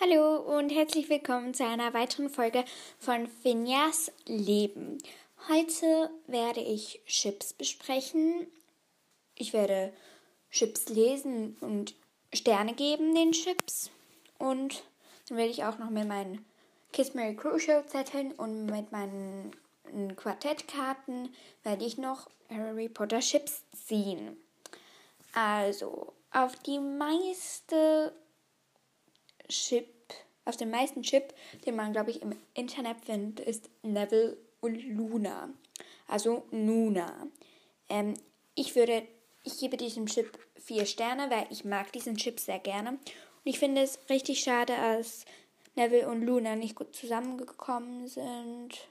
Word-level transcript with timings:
Hallo 0.00 0.36
und 0.36 0.70
herzlich 0.70 1.10
willkommen 1.10 1.54
zu 1.54 1.66
einer 1.66 1.92
weiteren 1.92 2.30
Folge 2.30 2.64
von 3.00 3.26
Finjas 3.26 4.12
Leben. 4.26 4.98
Heute 5.48 6.08
werde 6.28 6.60
ich 6.60 7.00
Chips 7.04 7.52
besprechen. 7.52 8.46
Ich 9.34 9.52
werde 9.52 9.92
Chips 10.52 10.88
lesen 10.88 11.56
und 11.62 11.96
Sterne 12.32 12.74
geben 12.74 13.12
den 13.16 13.32
Chips. 13.32 13.90
Und 14.38 14.84
dann 15.28 15.36
werde 15.36 15.50
ich 15.50 15.64
auch 15.64 15.78
noch 15.78 15.90
mit 15.90 16.06
meinen 16.06 16.44
Kiss 16.92 17.14
Mary 17.14 17.34
Crucial 17.34 17.84
Zetteln 17.84 18.30
und 18.30 18.66
mit 18.66 18.92
meinen 18.92 19.50
Quartettkarten 20.14 21.34
werde 21.64 21.84
ich 21.84 21.98
noch 21.98 22.30
Harry 22.48 22.88
Potter 22.88 23.18
Chips 23.18 23.64
ziehen. 23.72 24.36
Also, 25.34 26.12
auf 26.30 26.54
die 26.54 26.78
meiste 26.78 28.12
Chip, 29.48 29.88
auf 30.44 30.56
den 30.56 30.70
meisten 30.70 31.02
Chip, 31.02 31.34
den 31.66 31.76
man, 31.76 31.92
glaube 31.92 32.10
ich, 32.10 32.22
im 32.22 32.34
Internet 32.54 33.04
findet, 33.04 33.46
ist 33.46 33.68
Neville 33.82 34.36
und 34.60 34.76
Luna. 34.76 35.50
Also 36.06 36.44
Nuna. 36.50 37.26
Ähm, 37.88 38.14
ich 38.54 38.74
würde, 38.74 39.06
ich 39.44 39.58
gebe 39.58 39.76
diesem 39.76 40.06
Chip 40.06 40.38
vier 40.56 40.86
Sterne, 40.86 41.30
weil 41.30 41.46
ich 41.50 41.64
mag 41.64 41.92
diesen 41.92 42.16
Chip 42.16 42.40
sehr 42.40 42.58
gerne. 42.58 42.90
Und 42.90 43.00
ich 43.44 43.58
finde 43.58 43.82
es 43.82 43.98
richtig 44.10 44.40
schade, 44.40 44.74
dass 44.74 45.24
Neville 45.76 46.08
und 46.08 46.22
Luna 46.22 46.56
nicht 46.56 46.74
gut 46.74 46.94
zusammengekommen 46.94 48.08
sind. 48.08 48.88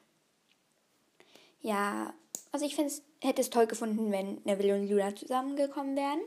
Ja, 1.61 2.13
also 2.51 2.65
ich 2.65 2.75
finde 2.75 2.91
es, 2.91 3.03
hätte 3.21 3.41
es 3.41 3.49
toll 3.49 3.67
gefunden, 3.67 4.11
wenn 4.11 4.41
Neville 4.45 4.75
und 4.75 4.87
Luna 4.87 5.15
zusammengekommen 5.15 5.95
wären. 5.95 6.21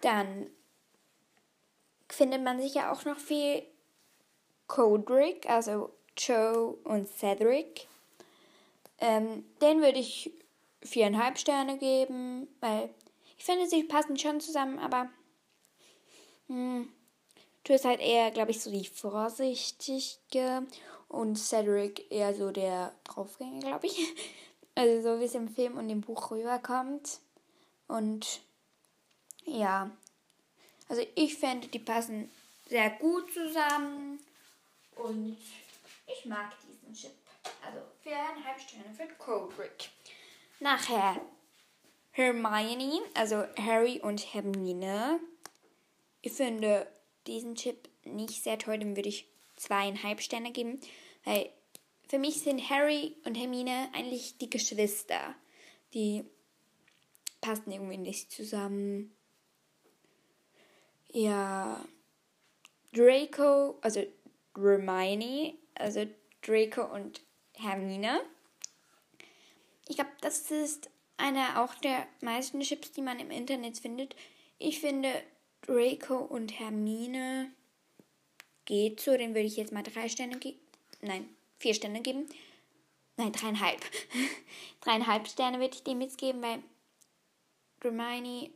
Dann 0.00 0.46
findet 2.08 2.42
man 2.42 2.60
sicher 2.60 2.92
auch 2.92 3.04
noch 3.04 3.18
viel 3.18 3.62
Codric, 4.66 5.48
also 5.48 5.90
Joe 6.16 6.76
und 6.84 7.08
Cedric. 7.08 7.86
Ähm, 8.98 9.44
den 9.60 9.80
würde 9.80 9.98
ich 9.98 10.32
viereinhalb 10.82 11.38
Sterne 11.38 11.78
geben, 11.78 12.48
weil 12.60 12.90
ich 13.38 13.44
finde, 13.44 13.66
sie 13.66 13.84
passen 13.84 14.18
schon 14.18 14.40
zusammen, 14.40 14.78
aber 14.78 15.08
hm, 16.48 16.88
du 17.64 17.72
bist 17.72 17.84
halt 17.84 18.00
eher, 18.00 18.30
glaube 18.30 18.52
ich, 18.52 18.60
so 18.60 18.70
die 18.70 18.86
Vorsichtige 18.86 20.66
und 21.08 21.36
Cedric 21.36 22.10
eher 22.10 22.34
so 22.34 22.50
der 22.50 22.94
Draufgänger, 23.04 23.60
glaube 23.60 23.86
ich. 23.86 23.98
Also 24.78 25.00
so 25.00 25.20
wie 25.20 25.24
es 25.24 25.34
im 25.34 25.48
Film 25.48 25.78
und 25.78 25.88
im 25.88 26.02
Buch 26.02 26.30
rüberkommt. 26.30 27.20
Und 27.88 28.42
ja, 29.46 29.90
also 30.88 31.02
ich 31.14 31.36
fände, 31.36 31.68
die 31.68 31.78
passen 31.78 32.30
sehr 32.68 32.90
gut 32.90 33.32
zusammen 33.32 34.18
und 34.96 35.36
ich 36.06 36.24
mag 36.26 36.52
diesen 36.62 36.94
Chip. 36.94 37.16
Also 37.64 37.78
viereinhalb 38.02 38.60
Sterne 38.60 38.94
für 38.96 39.06
Codric. 39.14 39.90
Nachher 40.60 41.20
Hermione, 42.12 43.02
also 43.14 43.44
Harry 43.58 44.00
und 44.00 44.34
Hermine. 44.34 45.20
Ich 46.22 46.32
finde 46.32 46.86
diesen 47.26 47.54
Chip 47.54 47.88
nicht 48.04 48.42
sehr 48.42 48.58
toll, 48.58 48.78
dem 48.78 48.96
würde 48.96 49.08
ich 49.08 49.28
zweieinhalb 49.56 50.20
Sterne 50.20 50.52
geben, 50.52 50.80
weil 51.24 51.50
für 52.08 52.18
mich 52.18 52.40
sind 52.40 52.70
Harry 52.70 53.16
und 53.24 53.34
Hermine 53.34 53.88
eigentlich 53.92 54.38
die 54.38 54.50
Geschwister. 54.50 55.34
Die 55.92 56.24
passen 57.40 57.72
irgendwie 57.72 57.96
nicht 57.96 58.30
zusammen. 58.30 59.15
Ja, 61.12 61.84
Draco, 62.92 63.78
also 63.80 64.02
Hermione, 64.54 65.54
also 65.74 66.06
Draco 66.42 66.84
und 66.84 67.20
Hermine. 67.54 68.20
Ich 69.88 69.96
glaube, 69.96 70.12
das 70.20 70.50
ist 70.50 70.90
einer 71.16 71.62
auch 71.62 71.74
der 71.76 72.06
meisten 72.20 72.60
Chips, 72.60 72.92
die 72.92 73.02
man 73.02 73.20
im 73.20 73.30
Internet 73.30 73.78
findet. 73.78 74.14
Ich 74.58 74.80
finde 74.80 75.10
Draco 75.62 76.16
und 76.16 76.58
Hermine 76.58 77.50
geht 78.64 79.00
so, 79.00 79.16
den 79.16 79.34
würde 79.34 79.46
ich 79.46 79.56
jetzt 79.56 79.72
mal 79.72 79.82
drei 79.82 80.08
Sterne 80.08 80.38
geben. 80.38 80.58
Nein, 81.00 81.28
vier 81.58 81.74
Sterne 81.74 82.02
geben. 82.02 82.26
Nein, 83.16 83.32
dreieinhalb. 83.32 83.80
dreieinhalb 84.80 85.28
Sterne 85.28 85.58
würde 85.58 85.74
ich 85.74 85.84
dem 85.84 86.00
jetzt 86.00 86.18
geben, 86.18 86.42
weil 86.42 86.62
Hermione. 87.80 88.50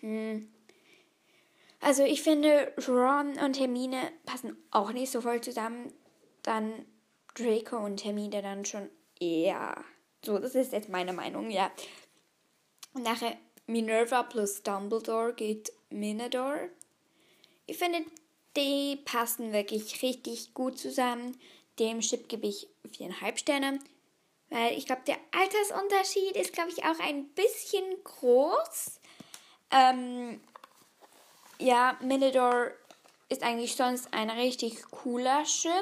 Hm, 0.00 0.52
also 1.86 2.02
ich 2.02 2.20
finde, 2.20 2.72
Ron 2.88 3.38
und 3.38 3.60
Hermine 3.60 4.10
passen 4.24 4.56
auch 4.72 4.90
nicht 4.90 5.12
so 5.12 5.20
voll 5.20 5.40
zusammen. 5.40 5.94
Dann 6.42 6.84
Draco 7.36 7.76
und 7.76 8.04
Hermine 8.04 8.42
dann 8.42 8.64
schon 8.64 8.90
eher. 9.20 9.84
So, 10.24 10.40
das 10.40 10.56
ist 10.56 10.72
jetzt 10.72 10.88
meine 10.88 11.12
Meinung, 11.12 11.48
ja. 11.48 11.70
Und 12.92 13.04
nachher 13.04 13.36
Minerva 13.68 14.24
plus 14.24 14.64
Dumbledore 14.64 15.32
geht 15.34 15.72
Minador. 15.88 16.58
Ich 17.66 17.78
finde, 17.78 18.04
die 18.56 18.96
passen 19.04 19.52
wirklich 19.52 20.02
richtig 20.02 20.54
gut 20.54 20.80
zusammen. 20.80 21.38
Dem 21.78 22.00
Chip 22.00 22.28
gebe 22.28 22.48
ich 22.48 22.66
viereinhalb 22.90 23.38
Sterne. 23.38 23.78
Weil 24.48 24.76
ich 24.76 24.86
glaube, 24.86 25.02
der 25.06 25.18
Altersunterschied 25.30 26.32
ist, 26.34 26.52
glaube 26.52 26.70
ich, 26.70 26.82
auch 26.82 26.98
ein 26.98 27.28
bisschen 27.28 27.84
groß. 28.02 29.00
Ähm, 29.70 30.40
ja, 31.58 31.96
Minidor 32.00 32.70
ist 33.28 33.42
eigentlich 33.42 33.76
sonst 33.76 34.12
ein 34.12 34.30
richtig 34.30 34.82
cooler 34.90 35.44
Chip. 35.44 35.72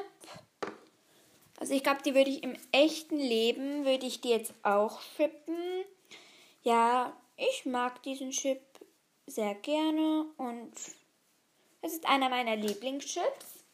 Also 1.58 1.74
ich 1.74 1.82
glaube, 1.82 2.02
die 2.04 2.14
würde 2.14 2.30
ich 2.30 2.42
im 2.42 2.56
echten 2.72 3.18
Leben, 3.18 3.84
würde 3.84 4.06
ich 4.06 4.20
die 4.20 4.30
jetzt 4.30 4.54
auch 4.62 5.00
shippen. 5.16 5.84
Ja, 6.62 7.16
ich 7.36 7.66
mag 7.66 8.02
diesen 8.02 8.30
Chip 8.30 8.60
sehr 9.26 9.54
gerne 9.54 10.26
und 10.36 10.72
es 11.82 11.92
ist 11.92 12.08
einer 12.08 12.28
meiner 12.28 12.56
Lieblingschips. 12.56 13.64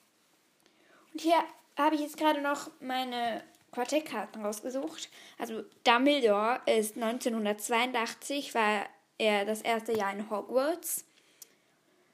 Und 1.12 1.21
hier 1.21 1.43
habe 1.77 1.94
ich 1.94 2.00
jetzt 2.00 2.17
gerade 2.17 2.41
noch 2.41 2.71
meine 2.81 3.43
Quartettkarten 3.72 4.44
rausgesucht. 4.44 5.09
Also 5.38 5.62
Dumbledore 5.84 6.61
ist 6.67 6.97
1982, 6.97 8.55
war 8.55 8.87
er 9.19 9.44
das 9.44 9.62
erste 9.62 9.93
Jahr 9.93 10.12
in 10.12 10.28
Hogwarts 10.31 11.05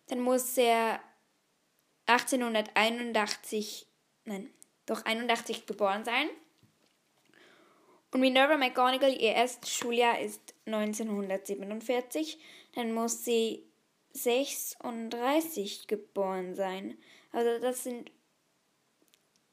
dann 0.09 0.21
muss 0.21 0.56
er 0.56 1.00
1881, 2.06 3.87
nein, 4.25 4.50
doch 4.87 5.05
81 5.05 5.67
geboren 5.67 6.05
sein. 6.05 6.28
Und 8.12 8.21
Minerva 8.21 8.56
McGonagall, 8.56 9.12
ihr 9.12 9.34
erstes 9.34 9.75
Schuljahr 9.75 10.21
ist 10.21 10.55
1947, 10.67 12.39
dann 12.75 12.94
muss 12.94 13.25
sie 13.25 13.65
36 14.12 15.87
geboren 15.87 16.55
sein. 16.55 16.97
Also 17.33 17.59
das 17.61 17.84
sind, 17.84 18.11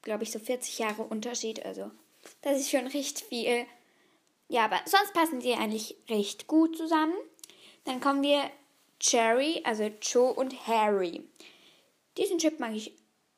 glaube 0.01 0.23
ich, 0.23 0.31
so 0.31 0.39
40 0.39 0.79
Jahre 0.79 1.03
Unterschied. 1.03 1.65
Also 1.65 1.91
das 2.41 2.59
ist 2.59 2.69
schon 2.69 2.87
recht 2.87 3.19
viel. 3.19 3.65
Ja, 4.47 4.65
aber 4.65 4.79
sonst 4.85 5.13
passen 5.13 5.41
sie 5.41 5.53
eigentlich 5.53 5.97
recht 6.09 6.47
gut 6.47 6.77
zusammen. 6.77 7.15
Dann 7.85 7.99
kommen 7.99 8.21
wir 8.21 8.49
Cherry, 9.03 9.61
also 9.65 9.91
Joe 10.01 10.33
und 10.33 10.65
Harry. 10.65 11.21
Diesen 12.17 12.37
Chip 12.37 12.59
mag 12.59 12.73
ich 12.73 12.93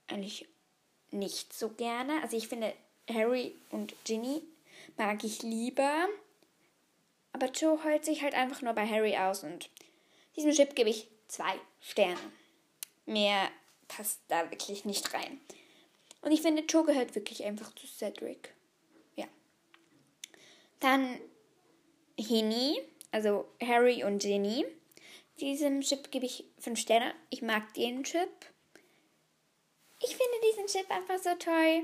eigentlich 0.07 0.47
nicht 1.11 1.53
so 1.53 1.69
gerne. 1.69 2.21
Also 2.21 2.37
ich 2.37 2.47
finde 2.47 2.73
Harry 3.09 3.55
und 3.71 3.95
Ginny 4.05 4.43
mag 4.95 5.23
ich 5.23 5.41
lieber. 5.41 6.07
Aber 7.31 7.47
Joe 7.47 7.83
heult 7.83 8.05
sich 8.05 8.21
halt 8.21 8.35
einfach 8.35 8.61
nur 8.61 8.73
bei 8.73 8.87
Harry 8.87 9.17
aus 9.17 9.43
und 9.43 9.69
diesem 10.35 10.51
Chip 10.51 10.75
gebe 10.75 10.89
ich 10.89 11.07
zwei 11.27 11.59
Sterne. 11.81 12.19
Mehr 13.07 13.49
passt 13.87 14.19
da 14.27 14.49
wirklich 14.51 14.85
nicht 14.85 15.13
rein. 15.13 15.39
Und 16.21 16.31
ich 16.31 16.41
finde, 16.41 16.63
Joe 16.63 16.85
gehört 16.85 17.15
wirklich 17.15 17.43
einfach 17.43 17.73
zu 17.73 17.87
Cedric. 17.87 18.53
Ja. 19.15 19.25
Dann 20.79 21.19
Henny, 22.19 22.81
also 23.11 23.47
Harry 23.61 24.03
und 24.03 24.19
Ginny. 24.19 24.65
Diesem 25.39 25.81
Chip 25.81 26.11
gebe 26.11 26.25
ich 26.25 26.45
5 26.59 26.79
Sterne. 26.79 27.13
Ich 27.29 27.41
mag 27.41 27.73
den 27.73 28.03
Chip. 28.03 28.29
Ich 30.01 30.15
finde 30.15 30.33
diesen 30.49 30.67
Chip 30.67 30.89
einfach 30.89 31.17
so 31.19 31.33
toll. 31.35 31.83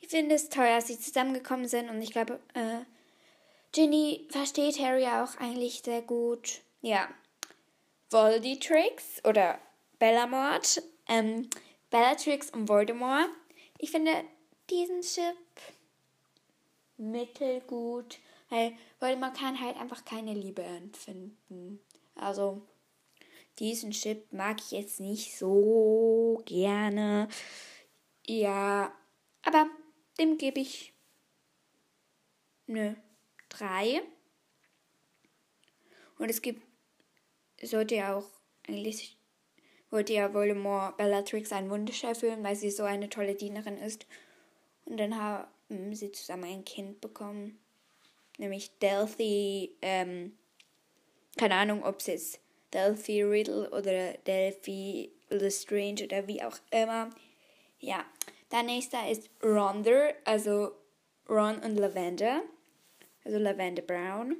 Ich 0.00 0.08
finde 0.08 0.34
es 0.34 0.48
toll, 0.48 0.66
dass 0.66 0.86
sie 0.86 0.98
zusammengekommen 0.98 1.68
sind 1.68 1.88
und 1.90 2.00
ich 2.00 2.12
glaube, 2.12 2.40
äh, 2.54 2.80
Ginny 3.72 4.26
versteht 4.30 4.78
Harry 4.78 5.04
auch 5.06 5.36
eigentlich 5.38 5.82
sehr 5.84 6.02
gut. 6.02 6.60
Ja. 6.80 7.08
Volditrix 8.10 9.24
oder 9.24 9.58
Bellamort. 9.98 10.82
Ähm, 11.08 11.50
Bellatrix 11.90 12.50
und 12.50 12.68
Voldemort. 12.68 13.28
Ich 13.78 13.90
finde 13.90 14.12
diesen 14.70 15.02
Chip 15.02 15.36
mittelgut, 16.96 18.18
weil 18.48 18.76
Voldemort 19.00 19.36
kann 19.36 19.60
halt 19.60 19.76
einfach 19.76 20.04
keine 20.04 20.34
Liebe 20.34 20.62
empfinden. 20.62 21.80
Also, 22.16 22.62
diesen 23.58 23.92
Chip 23.92 24.32
mag 24.32 24.60
ich 24.60 24.72
jetzt 24.72 25.00
nicht 25.00 25.36
so 25.36 26.42
gerne. 26.44 27.28
Ja, 28.26 28.92
aber 29.42 29.66
dem 30.18 30.36
gebe 30.38 30.60
ich 30.60 30.92
eine 32.68 32.96
3. 33.50 34.02
Und 36.18 36.30
es 36.30 36.42
gibt, 36.42 36.62
sollte 37.62 37.96
ja 37.96 38.16
auch 38.16 38.28
eigentlich, 38.66 39.18
wollte 39.90 40.14
ja 40.14 40.32
Voldemort 40.32 40.96
Bellatrix 40.96 41.52
einen 41.52 41.70
Wunsch 41.70 42.02
erfüllen, 42.02 42.42
weil 42.42 42.56
sie 42.56 42.70
so 42.70 42.82
eine 42.82 43.08
tolle 43.08 43.34
Dienerin 43.34 43.76
ist. 43.76 44.06
Und 44.86 44.96
dann 44.98 45.16
haben 45.16 45.94
sie 45.94 46.12
zusammen 46.12 46.44
ein 46.44 46.64
Kind 46.64 47.00
bekommen. 47.00 47.58
Nämlich 48.38 48.70
Delphi, 48.78 49.76
ähm, 49.82 50.36
keine 51.36 51.54
Ahnung, 51.54 51.84
ob 51.84 52.00
es 52.00 52.06
jetzt 52.06 52.40
Delphi 52.72 53.22
Riddle 53.22 53.70
oder 53.70 54.14
Delphi 54.26 55.10
Lestrange 55.28 56.04
oder 56.04 56.26
wie 56.26 56.42
auch 56.42 56.58
immer. 56.70 57.10
Ja, 57.78 58.04
der 58.52 58.62
nächste 58.62 58.96
ist 59.10 59.28
Ronder, 59.42 60.14
also 60.24 60.72
Ron 61.28 61.58
und 61.58 61.76
Lavender, 61.76 62.42
also 63.24 63.38
Lavender 63.38 63.82
Brown. 63.82 64.36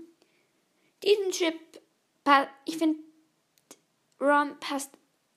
Diesen 1.03 1.31
Chip, 1.33 1.55
ich 2.65 2.79
finde, 2.79 3.01
Ron 4.21 4.59
passt 4.61 4.91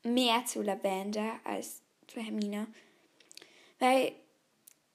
mehr 0.04 0.46
zu 0.46 0.62
Lavender 0.62 1.40
als 1.44 1.82
zu 2.08 2.22
Hermine. 2.22 2.68
Weil 3.80 4.14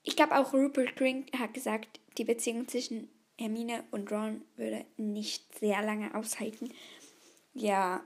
ich 0.02 0.16
glaube 0.16 0.36
auch 0.38 0.52
Rupert 0.52 0.96
Grint 0.96 1.32
hat 1.38 1.54
gesagt, 1.54 2.00
die 2.16 2.24
Beziehung 2.24 2.68
zwischen 2.68 3.08
Hermine 3.38 3.84
und 3.90 4.10
Ron 4.12 4.42
würde 4.56 4.84
nicht 4.96 5.58
sehr 5.58 5.82
lange 5.82 6.14
aushalten. 6.14 6.72
Ja. 7.52 8.04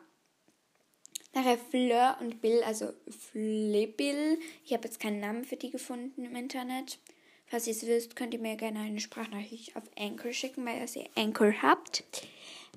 Nachher 1.35 1.59
Fleur 1.59 2.17
und 2.21 2.41
Bill, 2.41 2.63
also 2.63 2.93
Flibill. 3.09 4.39
Ich 4.65 4.73
habe 4.73 4.85
jetzt 4.85 5.01
keinen 5.01 5.21
Namen 5.21 5.45
für 5.45 5.57
die 5.57 5.71
gefunden 5.71 6.25
im 6.25 6.35
Internet. 6.35 6.99
Falls 7.47 7.67
ihr 7.67 7.73
es 7.73 7.87
wisst, 7.87 8.17
könnt 8.17 8.35
ihr 8.35 8.41
mir 8.41 8.57
gerne 8.57 8.81
eine 8.81 9.01
Sprachnachricht 9.01 9.77
auf 9.77 9.85
Anchor 9.99 10.33
schicken, 10.33 10.67
weil 10.67 10.87
ihr 10.95 11.09
Anchor 11.17 11.63
habt. 11.63 12.05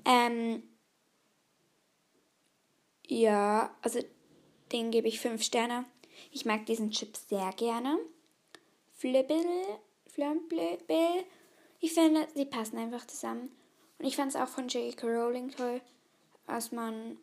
Ähm, 0.04 0.62
ja, 3.06 3.76
also 3.82 4.00
den 4.72 4.90
gebe 4.90 5.08
ich 5.08 5.20
5 5.20 5.42
Sterne. 5.42 5.84
Ich 6.30 6.44
mag 6.44 6.64
diesen 6.66 6.90
Chip 6.90 7.16
sehr 7.16 7.50
gerne. 7.56 7.98
Flibble, 8.94 9.78
Flumble, 10.06 10.78
ich 11.82 11.92
finde, 11.92 12.26
sie 12.34 12.46
passen 12.46 12.78
einfach 12.78 13.06
zusammen. 13.06 13.54
Und 13.98 14.06
ich 14.06 14.16
fand 14.16 14.30
es 14.30 14.40
auch 14.40 14.48
von 14.48 14.68
J.K. 14.68 15.06
Rowling 15.06 15.50
toll, 15.50 15.82
dass 16.46 16.72
man 16.72 17.18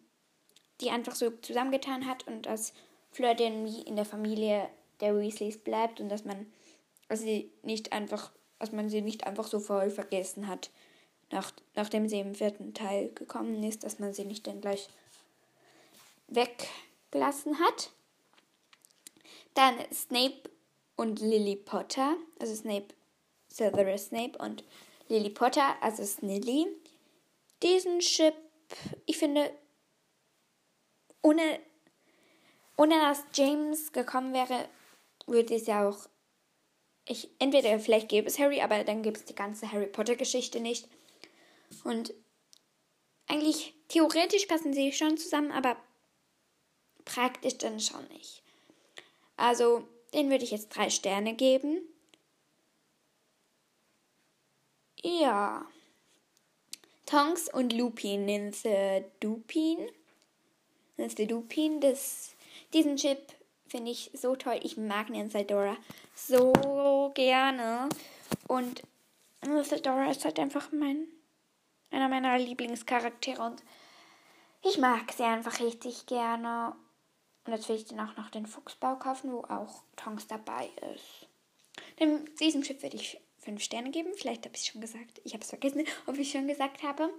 die 0.81 0.91
einfach 0.91 1.15
so 1.15 1.31
zusammengetan 1.31 2.05
hat 2.05 2.27
und 2.27 2.45
dass 2.45 2.73
Fleur 3.11 3.37
wie 3.37 3.81
in 3.81 3.95
der 3.95 4.05
Familie 4.05 4.69
der 5.01 5.17
Weasleys 5.17 5.57
bleibt 5.57 5.99
und 5.99 6.09
dass 6.09 6.25
man 6.25 6.45
dass 7.09 7.21
sie 7.21 7.51
nicht 7.63 7.91
einfach, 7.91 8.31
dass 8.59 8.71
man 8.71 8.89
sie 8.89 9.01
nicht 9.01 9.25
einfach 9.25 9.47
so 9.47 9.59
voll 9.59 9.89
vergessen 9.89 10.47
hat, 10.47 10.69
nach, 11.31 11.51
nachdem 11.75 12.07
sie 12.07 12.19
im 12.19 12.35
vierten 12.35 12.73
Teil 12.73 13.11
gekommen 13.13 13.61
ist, 13.63 13.83
dass 13.83 13.99
man 13.99 14.13
sie 14.13 14.25
nicht 14.25 14.47
dann 14.47 14.61
gleich 14.61 14.87
weggelassen 16.27 17.59
hat. 17.59 17.91
Dann 19.55 19.75
Snape 19.91 20.49
und 20.95 21.19
Lily 21.19 21.55
Potter, 21.55 22.15
also 22.39 22.55
Snape, 22.55 22.93
Severus 23.49 24.05
Snape 24.05 24.37
und 24.37 24.63
Lily 25.07 25.29
Potter, 25.29 25.75
also 25.81 26.05
Snilly. 26.05 26.67
Diesen 27.61 27.99
Chip, 27.99 28.35
ich 29.05 29.17
finde, 29.17 29.51
ohne, 31.21 31.59
ohne 32.77 32.95
dass 32.99 33.23
James 33.33 33.91
gekommen 33.91 34.33
wäre, 34.33 34.69
würde 35.25 35.55
es 35.55 35.67
ja 35.67 35.87
auch 35.87 36.07
ich, 37.09 37.27
entweder 37.39 37.79
vielleicht 37.79 38.07
gäbe 38.07 38.27
es 38.27 38.37
Harry, 38.37 38.61
aber 38.61 38.83
dann 38.83 39.01
gibt 39.01 39.17
es 39.17 39.25
die 39.25 39.35
ganze 39.35 39.71
Harry 39.71 39.87
Potter 39.87 40.15
Geschichte 40.15 40.59
nicht. 40.59 40.87
Und 41.83 42.13
eigentlich 43.27 43.73
theoretisch 43.87 44.45
passen 44.45 44.73
sie 44.73 44.91
schon 44.91 45.17
zusammen, 45.17 45.51
aber 45.51 45.75
praktisch 47.05 47.57
dann 47.57 47.79
schon 47.79 48.07
nicht. 48.09 48.43
Also, 49.37 49.87
den 50.13 50.29
würde 50.29 50.43
ich 50.43 50.51
jetzt 50.51 50.69
drei 50.69 50.89
Sterne 50.91 51.33
geben. 51.33 51.81
Ja. 55.03 55.65
Tonks 57.05 57.51
und 57.51 57.73
Lupin, 57.73 58.25
Ninze 58.25 59.05
Dupin. 59.19 59.89
Ninze 60.97 61.25
Dupin, 61.25 61.79
das, 61.81 62.35
diesen 62.73 62.97
Chip 62.97 63.19
finde 63.69 63.91
ich 63.91 64.11
so 64.13 64.35
toll. 64.35 64.59
Ich 64.63 64.77
mag 64.77 65.09
Nancy 65.09 65.45
Dora 65.45 65.77
so 66.15 67.11
gerne. 67.13 67.89
Und 68.47 68.83
Nancy 69.41 69.81
Dora 69.81 70.11
ist 70.11 70.25
halt 70.25 70.39
einfach 70.39 70.71
mein, 70.71 71.07
einer 71.91 72.09
meiner 72.09 72.37
Lieblingscharaktere. 72.37 73.41
Und 73.41 73.63
ich 74.63 74.77
mag 74.77 75.11
sie 75.11 75.23
einfach 75.23 75.59
richtig 75.59 76.05
gerne. 76.05 76.75
Und 77.45 77.53
jetzt 77.53 77.69
will 77.69 77.77
ich 77.77 77.85
dann 77.85 77.99
auch 78.01 78.17
noch 78.17 78.29
den 78.29 78.45
Fuchsbau 78.45 78.95
kaufen, 78.95 79.31
wo 79.31 79.39
auch 79.43 79.83
Tongs 79.95 80.27
dabei 80.27 80.69
ist. 80.93 81.27
Dem, 81.99 82.35
diesem 82.35 82.63
Schiff 82.63 82.83
würde 82.83 82.97
ich 82.97 83.19
fünf 83.49 83.63
Sterne 83.63 83.89
geben. 83.89 84.11
Vielleicht 84.15 84.45
habe 84.45 84.55
ich 84.55 84.61
es 84.61 84.67
schon 84.67 84.81
gesagt. 84.81 85.21
Ich 85.23 85.33
habe 85.33 85.43
es 85.43 85.49
vergessen, 85.49 85.83
ob 86.05 86.17
ich 86.19 86.31
schon 86.31 86.47
gesagt 86.47 86.83
habe. 86.83 87.11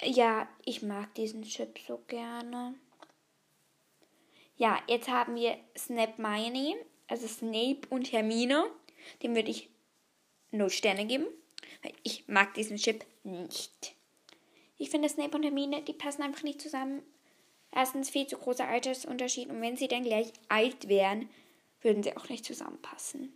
Ja, 0.00 0.48
ich 0.64 0.80
mag 0.80 1.12
diesen 1.16 1.42
Chip 1.42 1.76
so 1.86 1.98
gerne. 2.06 2.74
Ja, 4.56 4.80
jetzt 4.88 5.08
haben 5.08 5.34
wir 5.34 5.56
Snape 5.76 6.22
Hermione, 6.22 6.76
also 7.08 7.26
Snape 7.26 7.80
und 7.90 8.12
Hermine. 8.12 8.70
Dem 9.22 9.34
würde 9.34 9.50
ich 9.50 9.70
0 10.52 10.70
Sterne 10.70 11.06
geben, 11.06 11.26
weil 11.82 11.94
ich 12.04 12.28
mag 12.28 12.54
diesen 12.54 12.76
Chip 12.76 13.04
nicht. 13.24 13.96
Ich 14.78 14.90
finde 14.90 15.08
Snape 15.08 15.36
und 15.36 15.42
Hermine, 15.42 15.82
die 15.82 15.94
passen 15.94 16.22
einfach 16.22 16.44
nicht 16.44 16.60
zusammen. 16.60 17.02
Erstens 17.72 18.10
viel 18.10 18.26
zu 18.26 18.36
großer 18.36 18.68
Altersunterschied 18.68 19.48
und 19.48 19.60
wenn 19.60 19.76
sie 19.76 19.88
dann 19.88 20.04
gleich 20.04 20.32
alt 20.48 20.88
wären, 20.88 21.28
würden 21.80 22.02
sie 22.02 22.16
auch 22.16 22.28
nicht 22.28 22.44
zusammenpassen. 22.44 23.32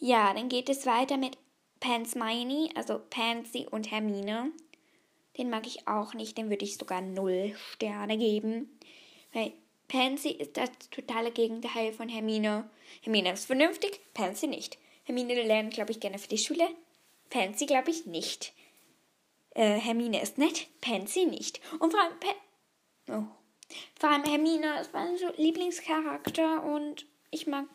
Ja, 0.00 0.32
dann 0.32 0.48
geht 0.48 0.70
es 0.70 0.86
weiter 0.86 1.18
mit 1.18 1.36
Pansmini, 1.78 2.70
also 2.74 2.98
Pansy 3.10 3.66
und 3.70 3.90
Hermine. 3.90 4.50
Den 5.36 5.50
mag 5.50 5.66
ich 5.66 5.86
auch 5.86 6.14
nicht, 6.14 6.38
den 6.38 6.48
würde 6.48 6.64
ich 6.64 6.78
sogar 6.78 7.02
0 7.02 7.54
Sterne 7.56 8.16
geben. 8.16 8.78
Weil 9.32 9.52
Pansy 9.88 10.30
ist 10.30 10.56
das 10.56 10.70
totale 10.90 11.30
Gegenteil 11.30 11.92
von 11.92 12.08
Hermine. 12.08 12.68
Hermine 13.02 13.32
ist 13.32 13.44
vernünftig, 13.44 14.00
Pansy 14.14 14.46
nicht. 14.46 14.78
Hermine 15.04 15.34
lernt, 15.42 15.74
glaube 15.74 15.92
ich, 15.92 16.00
gerne 16.00 16.18
für 16.18 16.28
die 16.28 16.38
Schule. 16.38 16.68
Pansy, 17.28 17.66
glaube 17.66 17.90
ich, 17.90 18.06
nicht. 18.06 18.54
Äh, 19.54 19.78
Hermine 19.78 20.22
ist 20.22 20.38
nett, 20.38 20.68
Pansy 20.80 21.26
nicht. 21.26 21.60
Und 21.78 21.90
vor 21.90 22.00
allem, 22.00 22.18
pa 22.20 22.28
oh. 23.08 23.24
vor 23.98 24.10
allem 24.10 24.24
Hermine 24.24 24.80
ist 24.80 24.94
mein 24.94 25.16
Lieblingscharakter 25.36 26.64
und 26.64 27.04
ich 27.30 27.46
mag 27.46 27.66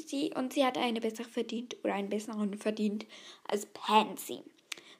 sie 0.00 0.32
und 0.34 0.52
sie 0.52 0.64
hat 0.64 0.76
eine 0.76 1.00
bessere 1.00 1.28
verdient 1.28 1.76
oder 1.82 1.94
einen 1.94 2.10
besseren 2.10 2.56
verdient 2.58 3.06
als 3.44 3.66
Pansy. 3.66 4.42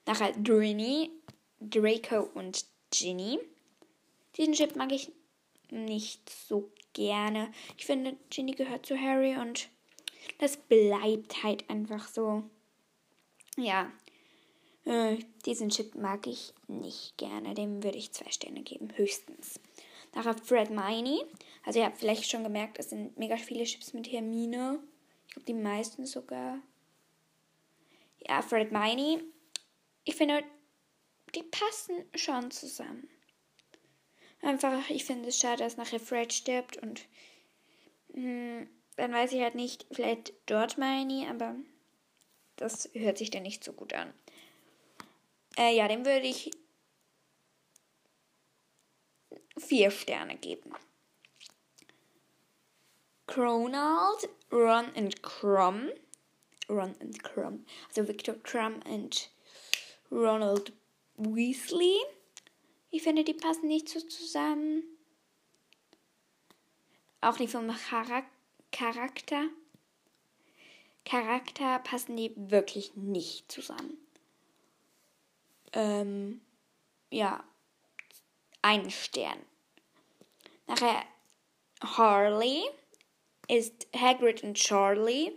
Nachher 0.05 0.31
Drini, 0.33 1.11
Draco 1.59 2.29
und 2.33 2.65
Ginny. 2.91 3.39
Diesen 4.37 4.53
Chip 4.53 4.75
mag 4.75 4.91
ich 4.91 5.11
nicht 5.69 6.29
so 6.29 6.71
gerne. 6.93 7.51
Ich 7.77 7.85
finde, 7.85 8.17
Ginny 8.29 8.53
gehört 8.53 8.85
zu 8.85 8.99
Harry 8.99 9.35
und 9.37 9.69
das 10.39 10.57
bleibt 10.57 11.43
halt 11.43 11.69
einfach 11.69 12.07
so. 12.07 12.43
Ja, 13.57 13.91
äh, 14.85 15.17
diesen 15.45 15.69
Chip 15.69 15.95
mag 15.95 16.25
ich 16.27 16.53
nicht 16.67 17.17
gerne. 17.17 17.53
Dem 17.53 17.83
würde 17.83 17.97
ich 17.97 18.11
zwei 18.11 18.31
Sterne 18.31 18.61
geben, 18.61 18.89
höchstens. 18.95 19.59
Nachher 20.15 20.35
Fred 20.35 20.71
Miney. 20.71 21.21
Also 21.63 21.79
ihr 21.79 21.85
habt 21.85 21.97
vielleicht 21.97 22.29
schon 22.29 22.43
gemerkt, 22.43 22.79
es 22.79 22.89
sind 22.89 23.17
mega 23.17 23.37
viele 23.37 23.65
Chips 23.65 23.93
mit 23.93 24.11
Hermine. 24.11 24.79
Die 25.47 25.53
meisten 25.53 26.05
sogar. 26.05 26.59
Ja, 28.27 28.41
Fred 28.41 28.71
Miney. 28.71 29.23
Ich 30.03 30.15
finde, 30.15 30.43
die 31.35 31.43
passen 31.43 32.05
schon 32.15 32.51
zusammen. 32.51 33.09
Einfach, 34.41 34.89
ich 34.89 35.05
finde 35.05 35.29
es 35.29 35.39
schade, 35.39 35.63
dass 35.63 35.77
nachher 35.77 35.99
Fred 35.99 36.31
stirbt 36.31 36.77
und 36.77 37.07
mh, 38.13 38.59
hm, 38.59 38.69
dann 38.95 39.13
weiß 39.13 39.33
ich 39.33 39.41
halt 39.41 39.55
nicht, 39.55 39.85
vielleicht 39.91 40.33
dort 40.45 40.77
Hermione, 40.77 41.29
aber 41.29 41.55
das 42.55 42.89
hört 42.93 43.17
sich 43.17 43.31
dann 43.31 43.43
nicht 43.43 43.63
so 43.63 43.73
gut 43.73 43.93
an. 43.93 44.13
Äh, 45.57 45.75
ja, 45.75 45.87
dem 45.87 46.05
würde 46.05 46.27
ich 46.27 46.51
vier 49.57 49.91
Sterne 49.91 50.37
geben. 50.37 50.73
Cronald, 53.29 54.27
Ron 54.51 54.87
and 54.95 55.21
Crumb. 55.21 55.91
Ron 56.67 56.95
and 56.99 57.21
Crumb. 57.21 57.63
Also 57.87 58.07
Victor 58.07 58.33
Crumb 58.33 58.83
und 58.87 59.29
Ronald 60.11 60.73
Weasley. 61.15 61.99
Ich 62.89 63.03
finde, 63.03 63.23
die 63.23 63.35
passen 63.35 63.67
nicht 63.67 63.87
so 63.87 63.99
zusammen. 63.99 64.83
Auch 67.21 67.37
nicht 67.37 67.51
vom 67.51 67.69
Charak 67.69 68.25
Charakter. 68.71 69.43
Charakter 71.05 71.79
passen 71.79 72.17
die 72.17 72.33
wirklich 72.35 72.95
nicht 72.95 73.51
zusammen. 73.51 73.97
Ähm, 75.73 76.41
ja, 77.11 77.43
ein 78.63 78.89
Stern. 78.89 79.39
Nachher 80.65 81.03
Harley 81.83 82.63
ist 83.49 83.87
Hagrid 83.95 84.43
und 84.43 84.53
Charlie. 84.55 85.31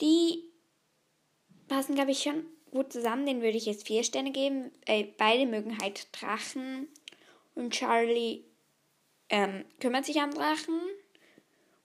Die 0.00 0.44
passen, 1.66 1.94
glaube 1.94 2.12
ich, 2.12 2.22
schon 2.22 2.46
gut 2.70 2.92
zusammen. 2.92 3.26
Den 3.26 3.42
würde 3.42 3.58
ich 3.58 3.66
jetzt 3.66 3.86
vier 3.86 4.04
Sterne 4.04 4.30
geben. 4.30 4.70
Äh, 4.86 5.04
beide 5.18 5.46
mögen 5.46 5.78
halt 5.78 6.08
Drachen. 6.12 6.88
Und 7.54 7.74
Charlie 7.74 8.44
ähm, 9.28 9.64
kümmert 9.80 10.06
sich 10.06 10.20
am 10.20 10.32
Drachen. 10.32 10.80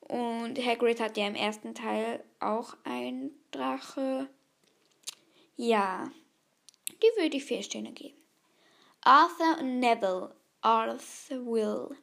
Und 0.01 0.63
Hagrid 0.63 0.99
hat 0.99 1.17
ja 1.17 1.27
im 1.27 1.35
ersten 1.35 1.73
Teil 1.73 2.23
auch 2.39 2.77
einen 2.83 3.31
Drache. 3.51 4.29
Ja, 5.55 6.11
die 7.01 7.21
würde 7.21 7.37
ich 7.37 7.45
vier 7.45 7.63
Sterne 7.63 7.91
geben. 7.91 8.17
Arthur 9.01 9.57
und 9.59 9.79
Neville. 9.79 10.35
Arthur 10.61 11.45
Will. 11.45 11.97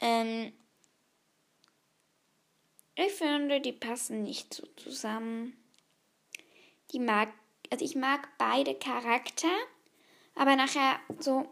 Ähm, 0.00 0.52
ich 2.96 3.12
finde, 3.12 3.60
die 3.60 3.72
passen 3.72 4.22
nicht 4.22 4.54
so 4.54 4.66
zusammen. 4.76 5.56
Die 6.92 7.00
mag, 7.00 7.28
also 7.70 7.84
ich 7.84 7.96
mag 7.96 8.28
beide 8.38 8.74
Charakter, 8.74 9.50
aber 10.36 10.54
nachher 10.54 11.00
so, 11.18 11.48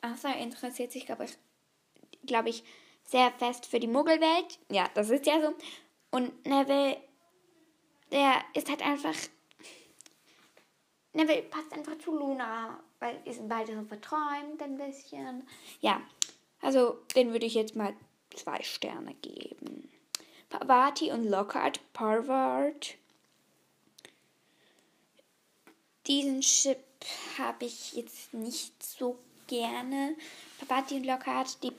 Arthur 0.00 0.34
interessiert 0.36 0.92
sich, 0.92 1.06
glaube 1.06 1.24
ich, 1.24 1.36
glaube 2.26 2.48
ich, 2.48 2.64
sehr 3.04 3.30
fest 3.32 3.66
für 3.66 3.80
die 3.80 3.88
Muggelwelt. 3.88 4.58
Ja, 4.70 4.88
das 4.94 5.10
ist 5.10 5.26
ja 5.26 5.40
so. 5.40 5.54
Und 6.10 6.46
Neville, 6.46 7.00
der 8.10 8.42
ist 8.54 8.68
halt 8.70 8.82
einfach. 8.82 9.14
Neville 11.12 11.42
passt 11.42 11.72
einfach 11.72 11.98
zu 11.98 12.16
Luna, 12.16 12.82
weil 13.00 13.18
die 13.26 13.32
sind 13.32 13.48
beide 13.48 13.74
so 13.76 13.84
verträumt 13.84 14.62
ein 14.62 14.78
bisschen. 14.78 15.46
Ja, 15.80 16.00
also 16.62 16.98
den 17.14 17.32
würde 17.32 17.46
ich 17.46 17.54
jetzt 17.54 17.76
mal 17.76 17.94
zwei 18.34 18.62
Sterne 18.62 19.14
geben. 19.14 19.90
Pavati 20.48 21.10
und 21.10 21.24
Lockhart, 21.24 21.80
Parvard. 21.92 22.94
Diesen 26.06 26.40
Chip 26.40 26.84
habe 27.38 27.66
ich 27.66 27.92
jetzt 27.94 28.32
nicht 28.32 28.82
so 28.82 29.18
gerne. 29.46 30.16
Pavati 30.60 30.94
und 30.94 31.04
Lockhart, 31.04 31.62
die 31.62 31.72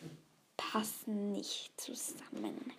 passen 0.57 1.31
nicht 1.31 1.79
zusammen. 1.79 2.73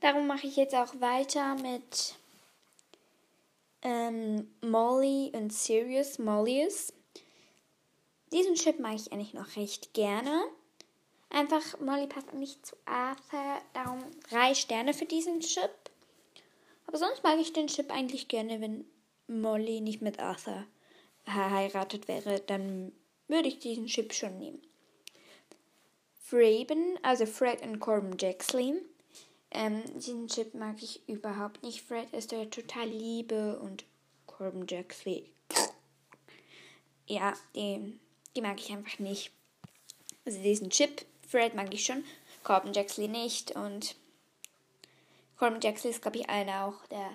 Darum 0.00 0.26
mache 0.26 0.46
ich 0.46 0.56
jetzt 0.56 0.74
auch 0.74 0.98
weiter 1.00 1.56
mit 1.56 2.14
ähm, 3.82 4.50
Molly 4.62 5.30
und 5.34 5.52
Sirius 5.52 6.18
Mollius. 6.18 6.92
Diesen 8.32 8.54
Chip 8.54 8.78
mag 8.78 8.94
ich 8.94 9.12
eigentlich 9.12 9.34
noch 9.34 9.56
recht 9.56 9.92
gerne. 9.92 10.44
Einfach, 11.30 11.78
Molly 11.80 12.06
passt 12.06 12.32
nicht 12.34 12.64
zu 12.64 12.76
Arthur, 12.84 13.60
darum 13.72 14.04
drei 14.28 14.54
Sterne 14.54 14.94
für 14.94 15.04
diesen 15.04 15.40
Chip. 15.40 15.70
Aber 16.86 16.98
sonst 16.98 17.22
mag 17.22 17.38
ich 17.38 17.52
den 17.52 17.68
Chip 17.68 17.90
eigentlich 17.92 18.28
gerne, 18.28 18.60
wenn 18.60 18.84
Molly 19.28 19.80
nicht 19.80 20.02
mit 20.02 20.18
Arthur 20.18 20.66
verheiratet 21.24 22.08
wäre, 22.08 22.40
dann 22.40 22.92
würde 23.28 23.48
ich 23.48 23.60
diesen 23.60 23.86
Chip 23.86 24.12
schon 24.12 24.38
nehmen. 24.38 24.60
Fraben, 26.20 26.98
also 27.02 27.26
Fred 27.26 27.62
und 27.62 27.80
Corbin 27.80 28.16
Jaxley. 28.18 28.74
Ähm, 29.52 29.82
diesen 29.96 30.28
Chip 30.28 30.54
mag 30.54 30.82
ich 30.82 31.08
überhaupt 31.08 31.62
nicht. 31.62 31.82
Fred 31.82 32.12
ist 32.12 32.30
der 32.32 32.50
total 32.50 32.88
liebe 32.88 33.58
und 33.58 33.84
Corbin 34.26 34.66
Jaxley. 34.68 35.30
Ja, 37.06 37.34
die, 37.56 37.98
die 38.34 38.40
mag 38.40 38.60
ich 38.60 38.70
einfach 38.70 38.98
nicht. 38.98 39.32
Also 40.24 40.40
diesen 40.42 40.70
Chip, 40.70 41.04
Fred 41.26 41.54
mag 41.54 41.72
ich 41.72 41.84
schon, 41.84 42.04
Corbin 42.44 42.72
Jaxley 42.72 43.08
nicht. 43.08 43.52
Und 43.52 43.96
Corbin 45.38 45.60
Jaxley 45.60 45.90
ist, 45.90 46.02
glaube 46.02 46.18
ich, 46.18 46.28
einer 46.28 46.66
auch 46.66 46.86
der 46.86 47.10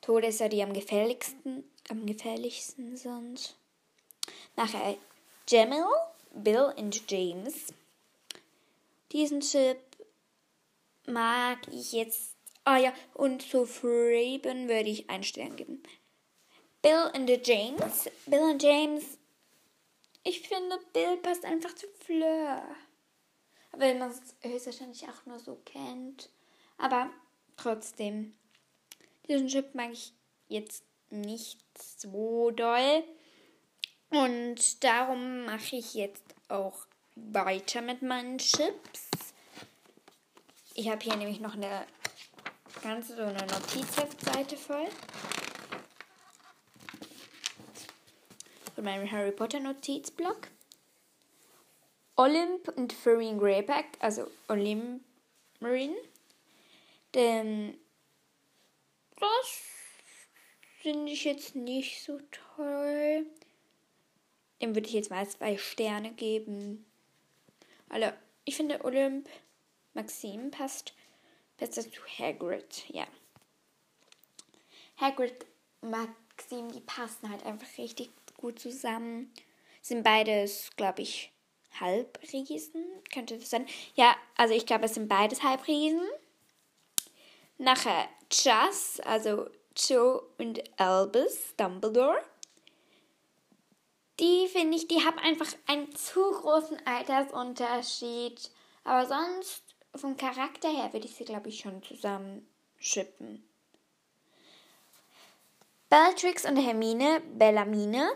Todesser, 0.00 0.48
die 0.48 0.62
am 0.62 0.72
gefährlichsten, 0.72 1.64
am 1.88 2.06
gefährlichsten 2.06 2.96
sind. 2.96 3.56
Nachher 4.56 4.96
Jamil, 5.48 5.86
Bill 6.34 6.72
und 6.76 7.10
James. 7.10 7.72
Diesen 9.12 9.40
Chip 9.40 9.78
mag 11.06 11.58
ich 11.72 11.92
jetzt. 11.92 12.34
Ah 12.64 12.76
ja, 12.76 12.92
und 13.14 13.42
zu 13.42 13.64
Fraben 13.64 14.68
würde 14.68 14.90
ich 14.90 15.08
einen 15.08 15.24
Stern 15.24 15.56
geben. 15.56 15.82
Bill 16.82 17.10
und 17.14 17.28
James. 17.46 18.10
Bill 18.26 18.40
und 18.40 18.62
James. 18.62 19.17
Ich 20.28 20.40
finde, 20.40 20.78
Bill 20.92 21.16
passt 21.16 21.46
einfach 21.46 21.74
zu 21.74 21.86
Fleur. 22.04 22.62
Weil 23.72 23.98
man 23.98 24.10
es 24.10 24.20
höchstwahrscheinlich 24.42 25.04
auch 25.04 25.24
nur 25.24 25.38
so 25.38 25.54
kennt. 25.64 26.28
Aber 26.76 27.08
trotzdem. 27.56 28.36
Diesen 29.26 29.48
Chip 29.48 29.74
mag 29.74 29.90
ich 29.90 30.12
jetzt 30.48 30.84
nicht 31.08 31.58
so 31.78 32.50
doll. 32.50 33.04
Und 34.10 34.84
darum 34.84 35.46
mache 35.46 35.76
ich 35.76 35.94
jetzt 35.94 36.24
auch 36.48 36.86
weiter 37.14 37.80
mit 37.80 38.02
meinen 38.02 38.36
Chips. 38.36 39.08
Ich 40.74 40.90
habe 40.90 41.02
hier 41.02 41.16
nämlich 41.16 41.40
noch 41.40 41.54
eine 41.54 41.86
ganze 42.82 43.16
so 43.16 43.22
eine 43.22 43.46
Notizheftseite 43.46 44.58
voll. 44.58 44.88
Von 48.78 48.84
meinem 48.84 49.10
Harry 49.10 49.32
Potter 49.32 49.58
Notizblock. 49.58 50.52
Olymp 52.14 52.68
und 52.76 52.92
Farine 52.92 53.36
Greyback, 53.36 53.86
also 53.98 54.30
Olymmarin. 54.46 55.96
Denn 57.12 57.76
das 59.18 59.62
finde 60.80 61.10
ich 61.10 61.24
jetzt 61.24 61.56
nicht 61.56 62.04
so 62.04 62.20
toll. 62.54 63.26
Dem 64.62 64.76
würde 64.76 64.86
ich 64.86 64.94
jetzt 64.94 65.10
mal 65.10 65.28
zwei 65.28 65.58
Sterne 65.58 66.12
geben. 66.12 66.86
Also, 67.88 68.12
ich 68.44 68.54
finde 68.54 68.84
Olymp 68.84 69.28
Maxim 69.92 70.52
passt 70.52 70.94
besser 71.56 71.82
zu 71.82 72.00
Hagrid, 72.16 72.84
ja. 72.90 73.08
Hagrid 74.98 75.46
Maxim, 75.80 76.70
die 76.70 76.80
passen 76.80 77.28
halt 77.28 77.44
einfach 77.44 77.76
richtig 77.76 78.10
gut 78.38 78.58
zusammen. 78.58 79.34
Sind 79.82 80.02
beides, 80.02 80.70
glaube 80.76 81.02
ich, 81.02 81.30
Halbriesen. 81.78 82.84
Könnte 83.12 83.36
das 83.36 83.50
sein? 83.50 83.66
Ja, 83.94 84.16
also 84.36 84.54
ich 84.54 84.64
glaube, 84.64 84.86
es 84.86 84.94
sind 84.94 85.08
beides 85.08 85.42
Halbriesen. 85.42 86.08
Nachher 87.58 88.08
Chas, 88.30 89.00
also 89.00 89.50
Joe 89.76 90.22
und 90.38 90.62
Albus 90.80 91.54
Dumbledore 91.58 92.22
die 94.20 94.48
finde 94.48 94.76
ich, 94.76 94.88
die 94.88 95.04
haben 95.04 95.18
einfach 95.18 95.52
einen 95.66 95.94
zu 95.94 96.20
großen 96.20 96.78
Altersunterschied. 96.84 98.50
Aber 98.84 99.06
sonst, 99.06 99.62
vom 99.94 100.16
Charakter 100.16 100.68
her, 100.68 100.92
würde 100.92 101.06
ich 101.06 101.14
sie, 101.14 101.24
glaube 101.24 101.48
ich, 101.48 101.60
schon 101.60 101.82
zusammen 101.82 102.46
schippen. 102.78 103.44
Bellatrix 105.88 106.44
und 106.44 106.56
Hermine, 106.56 107.22
Bellamine. 107.34 108.10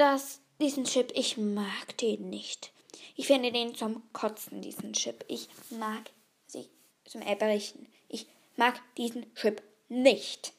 Das, 0.00 0.40
diesen 0.62 0.84
Chip, 0.84 1.12
ich 1.14 1.36
mag 1.36 1.98
den 1.98 2.30
nicht. 2.30 2.72
Ich 3.16 3.26
finde 3.26 3.52
den 3.52 3.74
zum 3.74 4.02
Kotzen, 4.14 4.62
diesen 4.62 4.94
Chip. 4.94 5.26
Ich 5.28 5.46
mag 5.68 6.10
sie 6.46 6.70
zum 7.04 7.20
Erbrechen. 7.20 7.86
Ich 8.08 8.26
mag 8.56 8.80
diesen 8.96 9.34
Chip 9.34 9.62
nicht. 9.90 10.54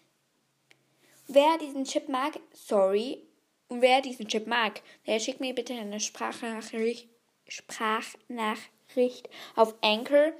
Wer 1.27 1.57
diesen 1.57 1.85
Chip 1.85 2.07
mag, 2.07 2.39
sorry, 2.53 3.23
und 3.67 3.81
wer 3.81 4.01
diesen 4.01 4.27
Chip 4.27 4.45
mag, 4.45 4.83
der 5.07 5.19
schickt 5.19 5.39
mir 5.39 5.55
bitte 5.55 5.73
eine 5.73 5.99
Sprachnachricht, 5.99 7.09
Sprachnachricht 7.47 9.27
auf 9.55 9.73
Anchor. 9.81 10.33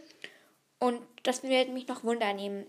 Und 0.78 1.02
das 1.24 1.42
würde 1.42 1.72
mich 1.72 1.88
noch 1.88 2.04
wundern. 2.04 2.68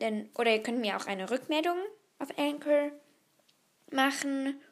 Denn, 0.00 0.30
oder 0.38 0.50
ihr 0.50 0.62
könnt 0.62 0.80
mir 0.80 0.96
auch 0.96 1.04
eine 1.04 1.30
Rückmeldung 1.30 1.76
auf 2.18 2.38
Anchor 2.38 2.90
machen. 3.90 4.62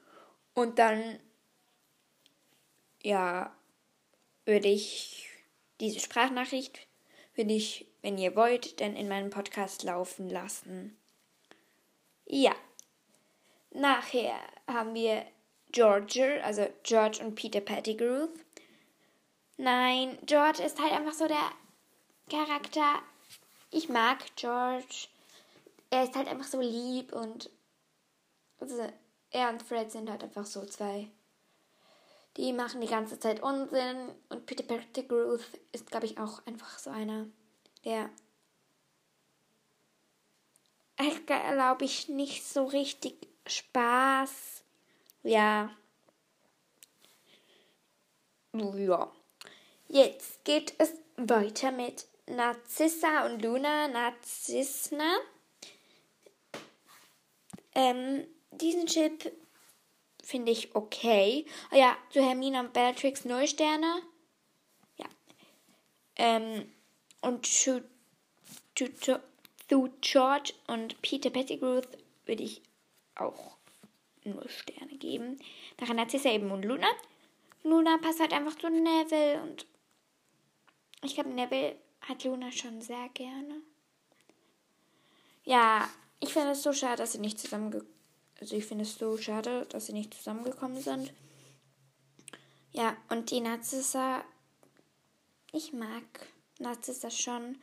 Und 0.55 0.79
dann, 0.79 1.19
ja, 3.03 3.55
würde 4.45 4.69
ich 4.69 5.29
diese 5.81 6.01
Ja. 12.27 12.55
Nachher 13.71 14.35
haben 14.67 14.95
wir 14.95 15.25
George, 15.71 16.41
also 16.45 16.69
George 16.83 17.25
und 17.25 17.35
Peter 17.35 17.61
Pettigrew. 17.61 18.29
Nein, 19.57 20.19
George 20.27 20.63
ist 20.63 20.81
halt 20.81 20.93
einfach 20.93 21.15
so 21.15 21.27
der 21.27 21.51
Charakter. 22.29 23.01
Ich 23.71 23.89
mag 23.89 24.19
George. 24.37 25.09
Er 25.91 26.05
ist 26.05 26.15
halt 26.15 26.29
einfach 26.29 26.47
so 26.47 26.61
lieb 26.61 27.13
und 27.13 27.51
also 28.61 28.93
er 29.33 29.51
und 29.51 29.63
Fred 29.63 29.91
sind 29.91 30.09
halt 30.09 30.23
einfach 30.23 30.47
so 30.47 30.65
zwei. 30.67 31.09
Die 32.37 32.53
machen 32.53 32.81
die 32.81 32.87
ganze 32.87 33.19
Zeit 33.19 33.43
Unsinn 33.43 34.09
und 34.31 34.47
Peter 34.47 34.63
Pettigrew 34.63 35.39
ist, 35.73 35.91
glaube 35.91 36.07
ich, 36.07 36.19
auch 36.19 36.47
einfach 36.47 36.79
so 36.79 36.91
einer, 36.91 37.27
der 37.85 38.09
glaube 41.27 41.85
ich, 41.85 42.09
nicht 42.09 42.45
so 42.47 42.65
richtig 42.65 43.29
Spaß. 43.47 44.63
Ja. 45.23 45.71
Ja. 48.53 49.13
Jetzt 49.89 50.45
geht 50.45 50.75
es 50.79 50.93
weiter 51.17 51.73
mit 51.73 52.07
Narzissa 52.27 53.27
und 53.27 53.43
Luna. 53.43 53.89
Narzissna. 53.89 55.17
Ähm, 57.75 58.27
diesen 58.53 58.87
Chip 58.87 59.33
finde 60.23 60.53
ich 60.53 60.75
okay. 60.75 61.45
Oh 61.73 61.77
ja, 61.77 61.97
zu 62.11 62.23
Hermine 62.23 62.61
und 62.61 62.73
Bellatrix 62.73 63.25
0 63.25 63.47
Sterne. 63.47 64.03
Ja. 64.97 65.07
Ähm, 66.17 66.71
und 67.21 67.47
zu, 67.47 67.83
zu, 68.75 68.95
zu 68.95 69.21
George 70.01 70.53
und 70.67 71.01
Peter 71.03 71.31
Pettigrew 71.31 71.83
würde 72.27 72.43
ich 72.43 72.63
auch 73.15 73.57
nur 74.25 74.49
Sterne 74.49 74.97
geben. 74.97 75.39
Daran 75.79 75.99
hat 75.99 76.11
sie 76.11 76.19
eben 76.29 76.51
und 76.51 76.65
Luna. 76.65 76.89
Luna 77.65 77.99
passt 77.99 78.21
halt 78.21 78.33
einfach 78.33 78.57
zu 78.57 78.69
Neville 78.69 79.43
und 79.43 79.67
ich 81.05 81.15
glaube, 81.15 81.31
Neville 81.31 81.77
hat 82.03 82.25
Luna 82.25 82.53
schon 82.53 82.81
sehr 82.81 83.09
gerne. 83.15 83.63
Ja, 85.45 85.89
ich 86.21 86.33
finde 86.33 86.51
es 86.51 86.63
so 86.63 86.73
schade, 86.73 86.99
dass 86.99 87.13
sie 87.13 87.19
nicht 87.19 87.39
zusammengekommen 87.41 88.02
also 88.43 88.57
ich 88.57 88.67
finde 88.67 88.83
es 88.83 88.99
so 88.99 89.17
schade, 89.17 89.67
dass 89.67 89.87
sie 89.87 89.93
nicht 89.93 90.13
zusammengekommen 90.15 90.83
sind. 90.83 91.15
Ja, 92.73 92.97
und 93.09 93.31
die 93.31 93.41
Narzissa, 93.41 94.25
ich 95.53 95.73
mag 95.73 96.03
Narzissa 96.59 97.09
schon. 97.09 97.59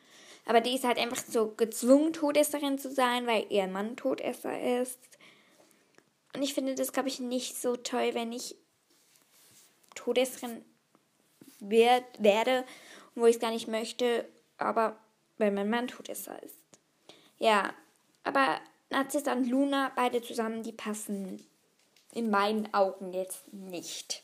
Aber 0.45 0.61
die 0.61 0.73
ist 0.73 0.85
halt 0.85 0.97
einfach 0.97 1.21
so 1.21 1.49
gezwungen, 1.49 2.13
Todesserin 2.13 2.79
zu 2.79 2.89
sein, 2.93 3.27
weil 3.27 3.45
ihr 3.49 3.67
Mann 3.67 3.97
Todesser 3.97 4.81
ist. 4.81 4.99
Und 6.33 6.43
ich 6.43 6.53
finde 6.53 6.75
das, 6.75 6.93
glaube 6.93 7.09
ich, 7.09 7.19
nicht 7.19 7.59
so 7.59 7.75
toll, 7.75 8.11
wenn 8.13 8.31
ich 8.31 8.55
Todesserin 9.95 10.63
werd, 11.59 12.05
werde, 12.23 12.63
wo 13.15 13.25
ich 13.25 13.35
es 13.35 13.41
gar 13.41 13.51
nicht 13.51 13.67
möchte, 13.67 14.29
aber 14.57 14.97
weil 15.37 15.51
mein 15.51 15.69
Mann 15.69 15.89
Todesser 15.89 16.41
ist. 16.41 16.55
Ja, 17.37 17.73
aber 18.23 18.61
Narzissa 18.89 19.33
und 19.33 19.47
Luna, 19.47 19.91
beide 19.95 20.21
zusammen, 20.21 20.63
die 20.63 20.71
passen 20.71 21.45
in 22.11 22.29
meinen 22.29 22.73
Augen 22.73 23.13
jetzt 23.13 23.53
nicht. 23.53 24.23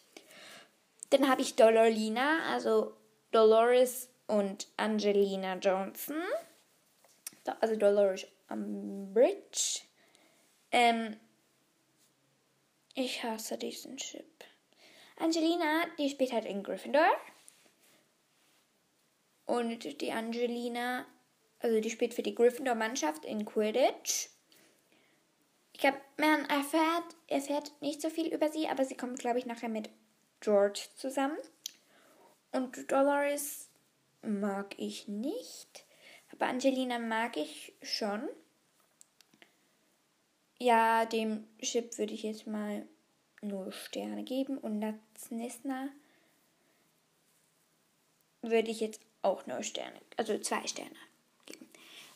Dann 1.11 1.29
habe 1.29 1.41
ich 1.41 1.55
Dolorlina, 1.55 2.51
also 2.51 2.95
Dolores 3.31 4.09
und 4.27 4.67
Angelina 4.77 5.55
Johnson. 5.57 6.21
Also 7.61 7.75
Dolores 7.75 8.25
Umbridge. 8.49 9.81
Ähm, 10.71 11.17
ich 12.95 13.23
hasse 13.23 13.57
diesen 13.57 13.97
Chip. 13.97 14.45
Angelina, 15.17 15.85
die 15.97 16.09
spielt 16.09 16.33
halt 16.33 16.45
in 16.45 16.63
Gryffindor. 16.63 17.09
Und 19.45 20.01
die 20.01 20.11
Angelina, 20.11 21.05
also 21.59 21.79
die 21.79 21.89
spielt 21.91 22.13
für 22.13 22.23
die 22.23 22.33
Gryffindor-Mannschaft 22.33 23.25
in 23.25 23.45
Quidditch. 23.45 24.29
Ich 25.75 25.81
glaube, 25.81 25.99
man 26.15 26.45
erfährt, 26.45 27.03
erfährt 27.27 27.73
nicht 27.81 28.01
so 28.01 28.09
viel 28.09 28.33
über 28.33 28.47
sie, 28.47 28.69
aber 28.69 28.85
sie 28.85 28.95
kommt, 28.95 29.19
glaube 29.19 29.39
ich, 29.39 29.45
nachher 29.45 29.67
mit 29.67 29.89
George 30.39 30.87
zusammen. 30.95 31.37
Und 32.53 32.89
Dolores 32.89 33.67
mag 34.21 34.73
ich 34.77 35.09
nicht. 35.09 35.83
Aber 36.31 36.45
Angelina 36.45 36.97
mag 36.97 37.35
ich 37.35 37.73
schon. 37.81 38.21
Ja, 40.59 41.05
dem 41.05 41.45
Chip 41.61 41.97
würde 41.97 42.13
ich 42.13 42.23
jetzt 42.23 42.47
mal 42.47 42.87
nur 43.41 43.73
Sterne 43.73 44.23
geben. 44.23 44.57
Und 44.57 44.79
Natsnisna 44.79 45.89
würde 48.41 48.71
ich 48.71 48.79
jetzt 48.79 49.01
auch 49.23 49.45
nur 49.45 49.61
Sterne, 49.61 49.99
also 50.15 50.39
zwei 50.39 50.65
Sterne 50.67 50.95
geben. 51.45 51.67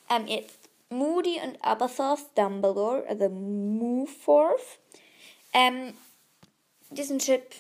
Ähm, 0.10 0.28
jetzt 0.28 0.69
Moody 0.90 1.40
und 1.44 1.64
Aberforth 1.64 2.26
Dumbledore, 2.36 3.06
also 3.08 3.30
Mooforth. 3.30 4.80
Ähm, 5.54 5.94
diesen 6.90 7.20
Chip 7.20 7.54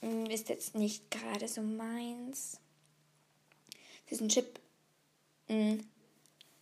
hm, 0.00 0.26
ist 0.26 0.48
jetzt 0.48 0.74
nicht 0.74 1.10
gerade 1.10 1.48
so 1.48 1.62
meins 1.62 2.60
diesen 4.10 4.28
Chip. 4.28 4.60
Mh. 5.48 5.78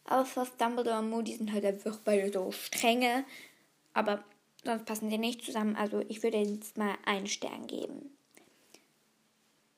Aber 0.04 0.24
fast 0.24 0.60
Dumbledore 0.60 0.98
und 0.98 1.10
Moody 1.10 1.34
sind 1.34 1.52
halt 1.52 1.64
einfach 1.64 1.98
beide 2.04 2.32
so 2.32 2.52
strenge. 2.52 3.24
Aber 3.92 4.24
sonst 4.64 4.84
passen 4.84 5.10
sie 5.10 5.18
nicht 5.18 5.44
zusammen. 5.44 5.76
Also 5.76 6.00
ich 6.08 6.22
würde 6.22 6.38
jetzt 6.38 6.76
mal 6.76 6.96
einen 7.04 7.26
Stern 7.26 7.66
geben. 7.66 8.16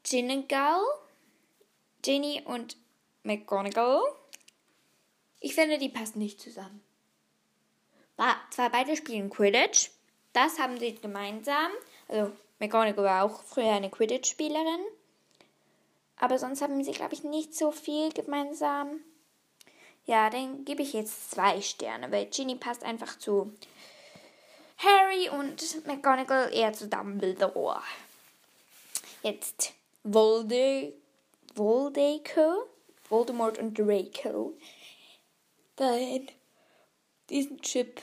Ginnigal, 0.02 0.80
Ginny 2.02 2.42
und 2.44 2.76
McGonagall. 3.22 4.02
Ich 5.40 5.54
finde, 5.54 5.78
die 5.78 5.88
passen 5.88 6.18
nicht 6.18 6.40
zusammen. 6.40 6.82
Zwar 8.50 8.70
beide 8.70 8.96
spielen 8.96 9.30
Quidditch. 9.30 9.90
Das 10.32 10.58
haben 10.58 10.78
sie 10.78 10.94
gemeinsam. 10.94 11.70
Also 12.08 12.32
McGonagall 12.58 13.04
war 13.04 13.24
auch 13.24 13.42
früher 13.42 13.72
eine 13.72 13.90
Quidditch-Spielerin. 13.90 14.80
Aber 16.16 16.38
sonst 16.38 16.62
haben 16.62 16.82
sie, 16.82 16.90
glaube 16.90 17.14
ich, 17.14 17.22
nicht 17.22 17.54
so 17.54 17.70
viel 17.70 18.12
gemeinsam. 18.12 19.00
Ja, 20.06 20.30
dann 20.30 20.64
gebe 20.64 20.82
ich 20.82 20.92
jetzt 20.92 21.30
zwei 21.30 21.60
Sterne, 21.60 22.10
weil 22.10 22.26
Ginny 22.26 22.56
passt 22.56 22.82
einfach 22.82 23.18
zu 23.18 23.52
Harry 24.78 25.28
und 25.28 25.86
McGonagall 25.86 26.52
eher 26.52 26.72
zu 26.72 26.88
Dumbledore. 26.88 27.82
Jetzt 29.22 29.74
Volde, 30.02 30.92
Voldemort 31.54 33.58
und 33.58 33.78
Draco. 33.78 34.54
Dann 35.78 36.26
diesen 37.30 37.60
Chip, 37.62 38.02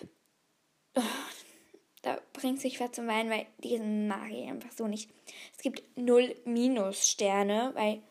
da 2.02 2.20
bringt 2.32 2.62
sich 2.62 2.80
was 2.80 2.94
zum 2.94 3.08
Weinen, 3.08 3.30
weil 3.30 3.48
diesen 3.58 4.08
mag 4.08 4.32
ich 4.32 4.48
einfach 4.48 4.72
so 4.72 4.88
nicht. 4.88 5.10
Es 5.58 5.62
gibt 5.62 5.84
null 5.98 6.36
Minussterne, 6.46 7.72
weil 7.76 8.02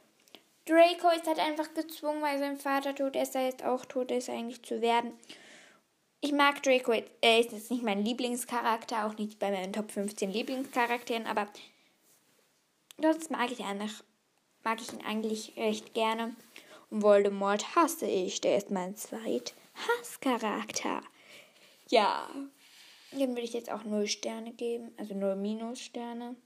Draco 0.66 1.08
ist 1.16 1.26
halt 1.26 1.38
einfach 1.38 1.72
gezwungen, 1.72 2.20
weil 2.20 2.38
sein 2.38 2.58
Vater 2.58 2.94
tot 2.94 3.16
ist, 3.16 3.34
er 3.34 3.46
jetzt 3.46 3.64
auch 3.64 3.84
tot 3.86 4.10
ist, 4.10 4.28
eigentlich 4.28 4.62
zu 4.62 4.82
werden. 4.82 5.12
Ich 6.20 6.32
mag 6.32 6.62
Draco, 6.62 6.92
er 6.92 7.40
ist 7.40 7.52
jetzt 7.52 7.70
nicht 7.70 7.82
mein 7.82 8.04
Lieblingscharakter, 8.04 9.06
auch 9.06 9.16
nicht 9.16 9.38
bei 9.38 9.50
meinen 9.50 9.72
Top 9.72 9.90
15 9.90 10.30
Lieblingscharakteren, 10.30 11.26
aber 11.26 11.48
sonst 13.00 13.30
mag 13.30 13.50
ich, 13.50 13.60
mag 13.60 14.80
ich 14.80 14.92
ihn 14.92 15.04
eigentlich 15.06 15.54
recht 15.56 15.94
gerne. 15.94 16.34
Voldemort 17.02 17.74
hasse 17.74 18.06
ich, 18.06 18.40
der 18.40 18.56
ist 18.56 18.70
mein 18.70 18.96
zweit 18.96 19.54
Hasscharakter. 19.74 21.02
Ja, 21.88 22.28
dem 23.12 23.30
würde 23.30 23.42
ich 23.42 23.52
jetzt 23.52 23.70
auch 23.70 23.84
0 23.84 24.06
Sterne 24.06 24.52
geben, 24.52 24.92
also 24.96 25.14
0 25.14 25.36
Minussterne. 25.36 26.36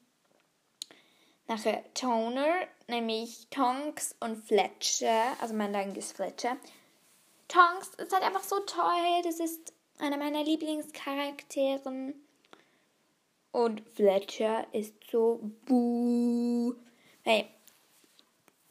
Nachher 1.47 1.83
Toner, 1.95 2.67
nämlich 2.89 3.47
Tonks 3.51 4.15
und 4.21 4.37
Fletcher, 4.37 5.37
also 5.41 5.55
mein 5.55 5.73
Dank 5.73 5.97
ist 5.97 6.15
Fletcher. 6.15 6.57
Tonks 7.49 7.89
ist 7.97 8.13
halt 8.13 8.23
einfach 8.23 8.43
so 8.43 8.59
toll, 8.61 9.23
das 9.25 9.41
ist 9.41 9.73
einer 9.99 10.17
meiner 10.17 10.45
Lieblingscharakteren. 10.45 12.15
Und 13.53 13.83
Fletcher 13.95 14.67
ist 14.73 14.95
so 15.11 15.41
buh. 15.65 16.75
Hey, 17.23 17.49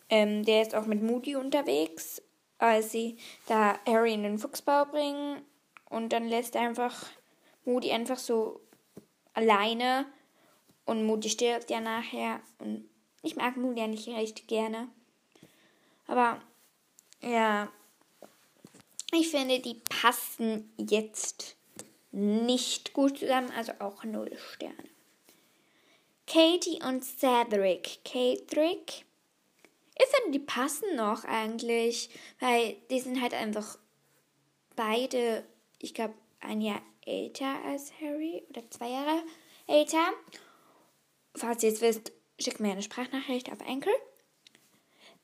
ähm, 0.09 0.43
der 0.45 0.61
ist 0.61 0.75
auch 0.75 0.85
mit 0.85 1.01
Moody 1.01 1.35
unterwegs, 1.35 2.21
als 2.57 2.91
sie 2.91 3.17
da 3.47 3.79
Harry 3.85 4.13
in 4.13 4.23
den 4.23 4.39
Fuchsbau 4.39 4.85
bringen. 4.85 5.41
Und 5.89 6.13
dann 6.13 6.27
lässt 6.27 6.55
er 6.55 6.61
einfach 6.61 7.07
Moody 7.65 7.91
einfach 7.91 8.17
so 8.17 8.61
alleine 9.33 10.05
und 10.85 11.05
Moody 11.05 11.29
stirbt 11.29 11.69
ja 11.69 11.81
nachher. 11.81 12.41
Und 12.59 12.89
ich 13.21 13.35
mag 13.35 13.57
Moody 13.57 13.81
ja 13.81 13.87
nicht 13.87 14.07
recht 14.07 14.47
gerne. 14.47 14.87
Aber 16.07 16.41
ja, 17.21 17.69
ich 19.11 19.29
finde, 19.29 19.59
die 19.59 19.75
passen 19.75 20.73
jetzt 20.77 21.55
nicht 22.11 22.93
gut 22.93 23.19
zusammen, 23.19 23.51
also 23.55 23.73
auch 23.79 24.03
0 24.03 24.35
Sterne. 24.37 24.75
Katie 26.25 26.81
und 26.83 27.03
Cedric. 27.03 27.99
Cedric, 28.05 29.05
ich 29.99 30.05
finde, 30.07 30.37
die 30.37 30.45
passen 30.45 30.95
noch 30.95 31.23
eigentlich, 31.23 32.09
weil 32.39 32.75
die 32.89 32.99
sind 32.99 33.21
halt 33.21 33.33
einfach 33.33 33.77
beide, 34.75 35.43
ich 35.79 35.93
glaube, 35.93 36.13
ein 36.39 36.61
Jahr 36.61 36.81
älter 37.05 37.63
als 37.65 37.91
Harry 38.01 38.45
oder 38.49 38.69
zwei 38.69 38.89
Jahre 38.89 39.23
älter. 39.65 40.13
Falls 41.35 41.63
ihr 41.63 41.71
es 41.71 41.81
wisst, 41.81 42.11
schickt 42.39 42.59
mir 42.59 42.71
eine 42.71 42.83
Sprachnachricht 42.83 43.51
auf 43.51 43.61
Enkel. 43.61 43.93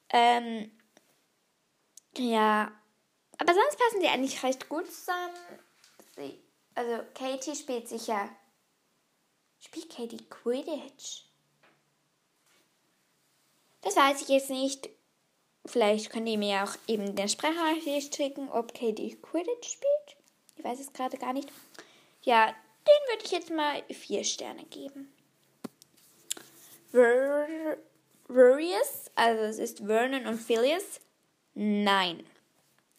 Ähm, 0.09 0.71
ja, 2.17 2.71
aber 3.37 3.53
sonst 3.53 3.77
passen 3.77 3.99
die 4.01 4.07
eigentlich 4.07 4.41
recht 4.43 4.69
gut 4.69 4.91
zusammen. 4.91 5.35
Sie, 6.15 6.39
also 6.75 7.03
Katie 7.13 7.55
spielt 7.55 7.87
sicher. 7.87 8.29
Spielt 9.59 9.89
Katie 9.89 10.25
Quidditch? 10.29 11.32
Das 13.83 13.95
weiß 13.95 14.21
ich 14.21 14.29
jetzt 14.29 14.49
nicht. 14.49 14.89
Vielleicht 15.65 16.09
könnt 16.09 16.27
ihr 16.27 16.37
mir 16.37 16.63
auch 16.63 16.75
eben 16.87 17.15
den 17.15 17.29
Sprachnachricht 17.29 18.15
schicken, 18.15 18.49
ob 18.49 18.73
Katie 18.73 19.15
Quidditch 19.15 19.69
spielt. 19.69 20.17
Ich 20.57 20.63
weiß 20.63 20.79
es 20.79 20.93
gerade 20.93 21.17
gar 21.17 21.33
nicht. 21.33 21.49
Ja, 22.21 22.47
den 22.47 23.09
würde 23.09 23.25
ich 23.25 23.31
jetzt 23.31 23.49
mal 23.49 23.83
vier 23.89 24.23
Sterne 24.23 24.63
geben. 24.65 25.11
Verius, 28.27 29.11
also 29.15 29.43
es 29.43 29.57
ist 29.57 29.79
Vernon 29.79 30.27
und 30.27 30.37
Phileas. 30.37 30.99
Nein. 31.53 32.25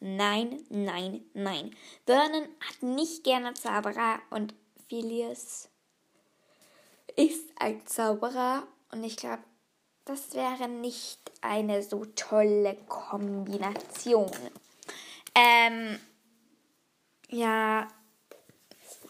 Nein, 0.01 0.65
nein, 0.69 1.25
nein. 1.33 1.75
Vernon 2.07 2.49
hat 2.61 2.83
nicht 2.83 3.25
gerne 3.25 3.55
Zauberer 3.55 4.21
und 4.31 4.55
Phileas 4.89 5.71
ist 7.17 7.49
ein 7.57 7.87
Zauberer 7.87 8.67
und 8.91 9.05
ich 9.05 9.17
glaube, 9.17 9.43
das 10.05 10.35
wäre 10.35 10.69
nicht 10.69 11.19
eine 11.41 11.83
so 11.83 12.05
tolle 12.05 12.77
Kombination. 12.89 14.31
Ähm, 15.35 15.99
ja, 17.29 17.89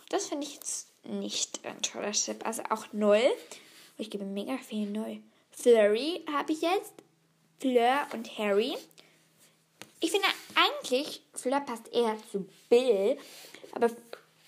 das 0.08 0.26
finde 0.26 0.46
ich 0.46 0.54
jetzt 0.54 0.88
nicht 1.04 1.64
ein 1.64 1.82
toller 1.82 2.12
Chip. 2.12 2.46
Also 2.46 2.62
auch 2.70 2.86
null. 2.92 3.22
Ich 3.98 4.10
gebe 4.10 4.24
mega 4.24 4.56
viel 4.58 4.88
null. 4.88 5.20
Flurry 5.50 6.24
habe 6.32 6.52
ich 6.52 6.62
jetzt. 6.62 6.92
Fleur 7.60 8.06
und 8.12 8.38
Harry. 8.38 8.76
Ich 10.00 10.10
finde 10.10 10.26
eigentlich, 10.54 11.22
Fleur 11.32 11.60
passt 11.60 11.88
eher 11.92 12.16
zu 12.30 12.46
Bill. 12.68 13.16
Aber 13.72 13.90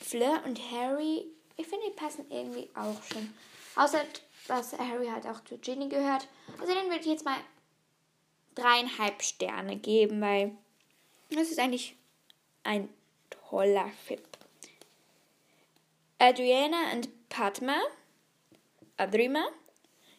Fleur 0.01 0.43
und 0.45 0.61
Harry, 0.71 1.25
ich 1.57 1.67
finde, 1.67 1.87
die 1.87 1.97
passen 1.97 2.27
irgendwie 2.31 2.69
auch 2.75 3.03
schon. 3.05 3.33
Außer, 3.75 4.01
dass 4.49 4.73
Harry 4.79 5.09
halt 5.09 5.27
auch 5.27 5.43
zu 5.45 5.59
Ginny 5.59 5.89
gehört. 5.89 6.29
Also 6.61 6.73
den 6.73 6.87
würde 6.87 7.01
ich 7.01 7.07
jetzt 7.07 7.25
mal 7.25 7.39
dreieinhalb 8.55 9.23
Sterne 9.23 9.77
geben, 9.77 10.21
weil 10.21 10.57
das 11.31 11.51
ist 11.51 11.59
eigentlich 11.59 11.97
ein 12.65 12.89
toller 13.31 13.91
Chip. 14.07 14.27
Adriana 16.19 16.93
und 16.93 17.29
Padma. 17.29 17.77
Adrima. 18.97 19.47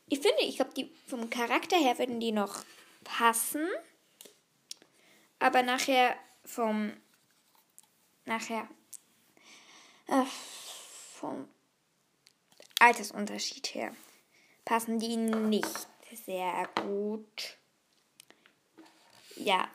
Ich 0.07 0.19
finde, 0.19 0.41
ich 0.41 0.57
glaube, 0.57 0.73
die 0.75 0.91
vom 1.07 1.29
Charakter 1.29 1.77
her 1.77 1.97
würden 1.97 2.19
die 2.19 2.31
noch 2.31 2.63
passen. 3.03 3.67
Aber 5.39 5.63
nachher 5.63 6.15
vom 6.45 6.93
nachher 8.25 8.67
äh, 10.07 10.23
vom 11.13 11.47
Altersunterschied 12.79 13.73
her 13.73 13.95
passen 14.67 14.99
die 14.99 15.15
nicht 15.15 15.87
sehr 16.25 16.67
gut. 16.83 17.57
Ja. 19.37 19.69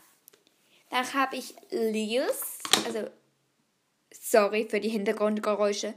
Dann 0.91 1.15
habe 1.15 1.37
ich 1.37 1.55
Leos, 1.71 2.59
also 2.85 3.09
sorry 4.13 4.67
für 4.69 4.81
die 4.81 4.91
Hintergrundgeräusche. 4.91 5.95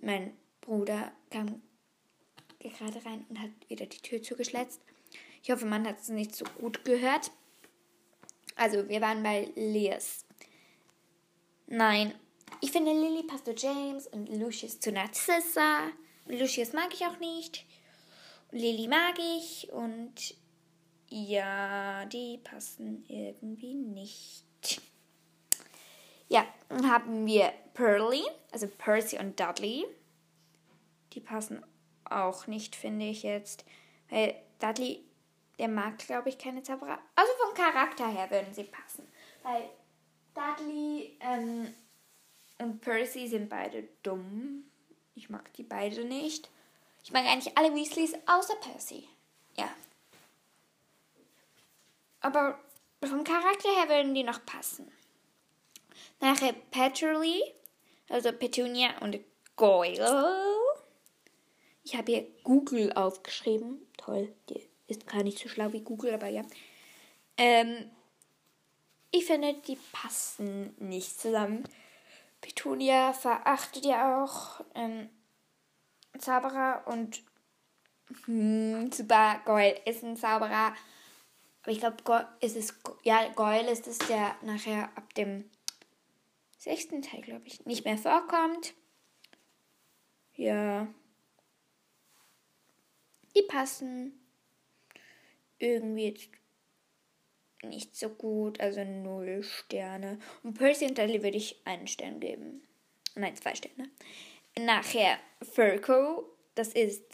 Mein 0.00 0.36
Bruder 0.60 1.10
kam 1.30 1.60
gerade 2.60 3.04
rein 3.04 3.26
und 3.28 3.40
hat 3.40 3.50
wieder 3.66 3.86
die 3.86 3.98
Tür 3.98 4.22
zugeschletzt. 4.22 4.80
Ich 5.42 5.50
hoffe, 5.50 5.66
man 5.66 5.84
hat 5.84 5.98
es 5.98 6.08
nicht 6.08 6.36
so 6.36 6.44
gut 6.60 6.84
gehört. 6.84 7.32
Also, 8.54 8.88
wir 8.88 9.00
waren 9.00 9.24
bei 9.24 9.50
Leos. 9.56 10.24
Nein, 11.66 12.14
ich 12.60 12.70
finde 12.70 12.92
Lily 12.92 13.24
passt 13.24 13.46
zu 13.46 13.52
James 13.52 14.06
und 14.06 14.28
Lucius 14.28 14.78
zu 14.78 14.92
Narcissa. 14.92 15.90
Lucius 16.26 16.72
mag 16.72 16.94
ich 16.94 17.04
auch 17.04 17.18
nicht. 17.18 17.67
Lily 18.50 18.88
mag 18.88 19.18
ich 19.18 19.70
und 19.72 20.34
ja, 21.08 22.04
die 22.06 22.38
passen 22.38 23.04
irgendwie 23.08 23.74
nicht. 23.74 24.44
Ja, 26.28 26.46
dann 26.68 26.90
haben 26.90 27.26
wir 27.26 27.52
Pearly, 27.74 28.22
also 28.52 28.66
Percy 28.66 29.18
und 29.18 29.38
Dudley. 29.40 29.86
Die 31.14 31.20
passen 31.20 31.64
auch 32.04 32.46
nicht, 32.46 32.76
finde 32.76 33.06
ich 33.06 33.22
jetzt. 33.22 33.64
Weil 34.10 34.34
Dudley, 34.58 35.04
der 35.58 35.68
mag, 35.68 35.98
glaube 35.98 36.28
ich, 36.28 36.38
keine 36.38 36.62
Zauberer. 36.62 36.98
Also 37.14 37.32
vom 37.42 37.54
Charakter 37.54 38.08
her 38.08 38.30
würden 38.30 38.52
sie 38.52 38.64
passen. 38.64 39.06
Weil 39.42 39.70
Dudley 40.34 41.16
ähm, 41.20 41.72
und 42.58 42.80
Percy 42.80 43.26
sind 43.28 43.48
beide 43.48 43.88
dumm. 44.02 44.64
Ich 45.14 45.30
mag 45.30 45.52
die 45.54 45.62
beide 45.62 46.04
nicht. 46.04 46.50
Ich 47.08 47.12
mag 47.14 47.24
eigentlich 47.24 47.56
alle 47.56 47.74
Weasleys 47.74 48.12
außer 48.26 48.56
Percy. 48.56 49.08
Ja. 49.56 49.74
Aber 52.20 52.58
vom 53.02 53.24
Charakter 53.24 53.70
her 53.76 53.88
würden 53.88 54.14
die 54.14 54.24
noch 54.24 54.44
passen. 54.44 54.92
Nachher 56.20 56.52
Petrely, 56.52 57.42
also 58.10 58.30
Petunia 58.30 58.98
und 58.98 59.18
Goyle. 59.56 60.44
Ich 61.82 61.96
habe 61.96 62.12
hier 62.12 62.26
Google 62.44 62.92
aufgeschrieben. 62.92 63.86
Toll, 63.96 64.30
die 64.50 64.68
ist 64.86 65.06
gar 65.06 65.22
nicht 65.22 65.38
so 65.38 65.48
schlau 65.48 65.72
wie 65.72 65.80
Google, 65.80 66.12
aber 66.12 66.28
ja. 66.28 66.42
Ähm, 67.38 67.90
ich 69.12 69.24
finde, 69.24 69.54
die 69.54 69.78
passen 69.92 70.74
nicht 70.78 71.18
zusammen. 71.18 71.64
Petunia 72.42 73.14
verachtet 73.14 73.86
ja 73.86 74.22
auch 74.22 74.60
ähm, 74.74 75.08
Zauberer 76.18 76.84
und 76.86 77.22
hm, 78.24 78.90
super, 78.92 79.40
Goyle 79.44 79.80
ist 79.84 80.02
ein 80.02 80.16
Zauberer. 80.16 80.74
Aber 81.62 81.72
ich 81.72 81.80
glaube, 81.80 82.28
ist 82.40 82.56
es, 82.56 82.74
ja, 83.02 83.28
Goyle 83.34 83.70
ist 83.70 83.86
es, 83.86 83.98
der 83.98 84.36
nachher 84.42 84.90
ab 84.96 85.14
dem 85.14 85.44
sechsten 86.56 87.02
Teil, 87.02 87.20
glaube 87.20 87.46
ich, 87.46 87.66
nicht 87.66 87.84
mehr 87.84 87.98
vorkommt. 87.98 88.74
Ja 90.34 90.88
die 93.38 93.42
passen 93.42 94.12
irgendwie 95.58 96.08
jetzt 96.08 96.28
nicht 97.62 97.96
so 97.96 98.08
gut, 98.08 98.60
also 98.60 98.84
null 98.84 99.42
Sterne. 99.42 100.18
Und 100.42 100.54
Percy 100.54 100.86
und 100.86 100.98
Dudley 100.98 101.22
würde 101.22 101.36
ich 101.36 101.60
einen 101.64 101.86
Stern 101.86 102.20
geben. 102.20 102.62
Nein, 103.14 103.36
zwei 103.36 103.54
Sterne. 103.54 103.90
Nachher 104.58 105.18
Furco, 105.42 106.24
das 106.56 106.68
ist 106.72 107.04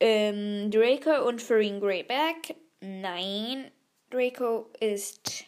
ähm, 0.00 0.70
Draco 0.70 1.28
und 1.28 1.42
Farin 1.42 1.80
Greyback. 1.80 2.56
Nein, 2.80 3.70
Draco 4.08 4.70
ist 4.80 5.44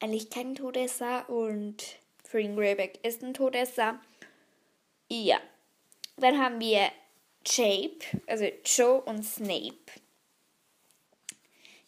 eigentlich 0.00 0.30
kein 0.30 0.54
Todesser 0.54 1.28
und 1.28 1.98
Farin 2.24 2.56
Greyback 2.56 3.04
ist 3.04 3.22
ein 3.22 3.34
Todesser. 3.34 4.00
Ja. 5.08 5.38
Dann 6.16 6.38
haben 6.38 6.60
wir 6.60 6.90
Jape, 7.44 8.00
also 8.26 8.46
Joe 8.64 9.02
und 9.02 9.22
Snape. 9.22 9.74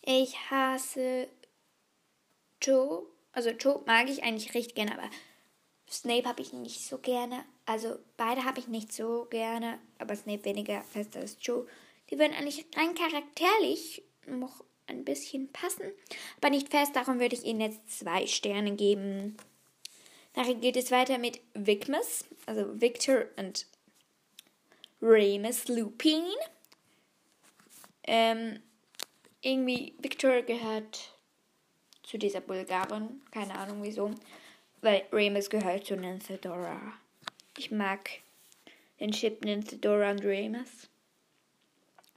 Ich 0.03 0.37
hasse 0.51 1.29
Joe. 2.61 3.12
Also 3.33 3.51
Joe 3.51 3.83
mag 3.87 4.09
ich 4.09 4.23
eigentlich 4.23 4.55
recht 4.55 4.75
gerne, 4.75 4.93
aber 4.93 5.11
Snape 5.91 6.29
habe 6.29 6.43
ich 6.43 6.53
nicht 6.53 6.87
so 6.87 6.99
gerne. 6.99 7.45
Also 7.67 7.99
beide 8.17 8.45
habe 8.45 8.61
ich 8.61 8.69
nicht 8.69 8.93
so 8.93 9.27
gerne, 9.31 9.79
aber 9.99 10.17
Snape 10.17 10.45
weniger 10.45 10.83
fest 10.83 11.17
als 11.17 11.37
Joe. 11.41 11.67
Die 12.11 12.19
würden 12.19 12.35
eigentlich 12.35 12.67
rein 12.77 12.95
charakterlich 12.95 14.03
noch 14.27 14.65
ein 14.87 15.05
bisschen 15.05 15.51
passen, 15.53 15.93
aber 16.39 16.51
nicht 16.51 16.71
fest. 16.71 16.95
Darum 16.95 17.21
würde 17.21 17.35
ich 17.35 17.45
ihnen 17.45 17.61
jetzt 17.61 17.99
zwei 17.99 18.27
Sterne 18.27 18.75
geben. 18.75 19.37
Nachher 20.35 20.55
geht 20.55 20.77
es 20.77 20.91
weiter 20.91 21.19
mit 21.19 21.41
Vicmus, 21.55 22.25
also 22.47 22.81
Victor 22.81 23.27
und 23.37 23.67
Remus 25.01 25.69
Lupin. 25.69 26.25
Ähm, 28.05 28.61
irgendwie, 29.43 29.95
Victor 29.99 30.43
gehört 30.43 31.12
zu 32.13 32.19
dieser 32.19 32.43
Bulgarin. 32.43 33.23
Keine 33.31 33.59
Ahnung 33.59 33.83
wieso. 33.83 34.11
Weil 34.83 35.07
Remus 35.11 35.49
gehört 35.49 35.87
zu 35.87 35.97
Nynthadora. 35.97 36.93
Ich 37.57 37.71
mag 37.71 38.11
den 39.01 39.13
Chip 39.13 39.43
Nynthadora 39.43 40.11
und 40.11 40.23
Remus. 40.23 40.91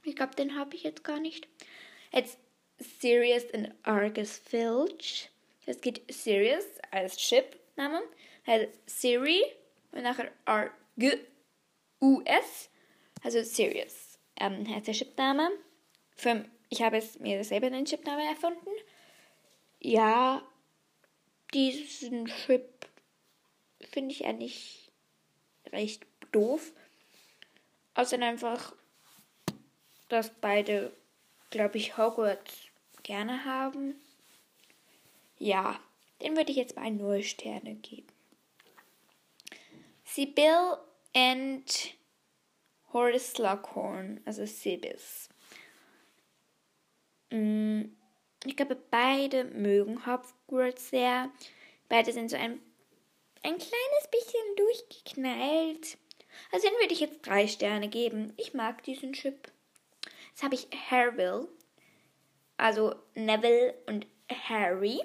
Ich 0.04 0.14
glaube, 0.14 0.34
den 0.36 0.54
habe 0.54 0.76
ich 0.76 0.82
jetzt 0.82 1.02
gar 1.02 1.18
nicht. 1.18 1.48
Jetzt 2.12 2.38
Sirius 2.78 3.44
und 3.54 3.72
Argus 3.84 4.36
Filch. 4.36 5.30
Es 5.64 5.80
geht 5.80 6.02
Sirius 6.12 6.66
als 6.90 7.16
Chip-Name. 7.16 8.02
Siri 8.84 9.42
und 9.92 10.02
nachher 10.02 10.30
R-G-U-S. 10.44 11.30
Also 13.22 13.42
Sirius 13.42 14.18
ähm, 14.38 14.68
heißt 14.68 14.88
der 14.88 14.94
Chipname. 14.94 15.50
Ich 16.68 16.82
habe 16.82 16.98
es 16.98 17.18
mir 17.18 17.42
selber 17.44 17.70
den 17.70 17.86
Chipname 17.86 18.24
erfunden. 18.28 18.68
Ja, 19.86 20.42
diesen 21.54 22.26
Chip 22.26 22.88
finde 23.80 24.10
ich 24.10 24.24
eigentlich 24.24 24.90
recht 25.66 26.04
doof. 26.32 26.72
Außer 27.94 28.20
einfach, 28.20 28.74
dass 30.08 30.30
beide, 30.40 30.92
glaube 31.50 31.78
ich, 31.78 31.96
Hogwarts 31.96 32.52
gerne 33.04 33.44
haben. 33.44 33.94
Ja, 35.38 35.78
den 36.20 36.36
würde 36.36 36.50
ich 36.50 36.56
jetzt 36.56 36.74
mal 36.74 36.90
0 36.90 37.22
Sterne 37.22 37.76
geben. 37.76 38.08
Sibyl 40.02 40.78
and 41.14 41.94
Horace 42.92 43.34
Slughorn, 43.34 44.20
also 44.24 44.46
Sibis. 44.46 45.28
Mm, 47.30 47.95
ich 48.48 48.56
glaube, 48.56 48.76
beide 48.90 49.44
mögen 49.44 50.06
Hogwarts 50.06 50.90
sehr. 50.90 51.30
Beide 51.88 52.12
sind 52.12 52.30
so 52.30 52.36
ein, 52.36 52.60
ein 53.42 53.58
kleines 53.58 54.08
bisschen 54.10 54.56
durchgeknallt. 54.56 55.98
Also 56.52 56.68
den 56.68 56.78
würde 56.78 56.92
ich 56.92 57.00
jetzt 57.00 57.26
drei 57.26 57.46
Sterne 57.46 57.88
geben. 57.88 58.32
Ich 58.36 58.54
mag 58.54 58.82
diesen 58.82 59.12
Chip. 59.12 59.50
Jetzt 60.30 60.42
habe 60.42 60.54
ich 60.54 60.68
Harville. 60.90 61.48
Also 62.56 62.94
Neville 63.14 63.74
und 63.86 64.06
Harry. 64.30 65.00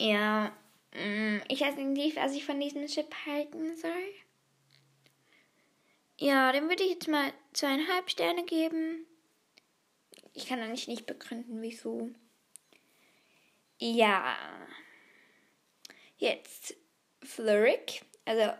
Ja, 0.00 0.52
mm, 0.94 1.38
ich 1.48 1.60
weiß 1.60 1.76
nicht, 1.76 2.16
was 2.16 2.34
ich 2.34 2.44
von 2.44 2.58
diesem 2.58 2.86
Chip 2.86 3.14
halten 3.26 3.76
soll. 3.76 4.14
Ja, 6.18 6.52
dem 6.52 6.68
würde 6.68 6.84
ich 6.84 6.90
jetzt 6.90 7.08
mal 7.08 7.32
zweieinhalb 7.52 8.10
Sterne 8.10 8.44
geben. 8.44 9.06
Ich 10.34 10.46
kann 10.46 10.60
eigentlich 10.60 10.88
nicht 10.88 11.06
begründen, 11.06 11.60
wieso. 11.62 12.10
Ja. 13.78 14.36
Jetzt 16.16 16.74
Flurick, 17.22 18.04
also 18.24 18.52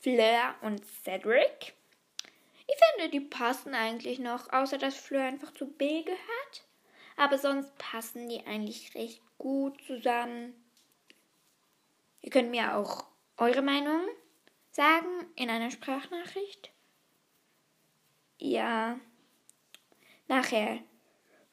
Fleur 0.00 0.54
und 0.62 0.84
Cedric. 1.04 1.74
Ich 2.66 2.76
finde, 2.76 3.10
die 3.10 3.20
passen 3.20 3.74
eigentlich 3.74 4.18
noch, 4.18 4.52
außer 4.52 4.78
dass 4.78 4.96
Fleur 4.96 5.24
einfach 5.24 5.52
zu 5.54 5.66
B 5.66 6.02
gehört. 6.02 6.64
Aber 7.16 7.38
sonst 7.38 7.76
passen 7.78 8.28
die 8.28 8.46
eigentlich 8.46 8.94
recht 8.94 9.20
gut 9.38 9.82
zusammen. 9.86 10.54
Ihr 12.20 12.30
könnt 12.30 12.50
mir 12.50 12.76
auch 12.76 13.06
eure 13.36 13.62
Meinung 13.62 14.02
sagen 14.70 15.26
in 15.34 15.50
einer 15.50 15.70
Sprachnachricht. 15.70 16.70
Ja. 18.38 19.00
Nachher 20.28 20.78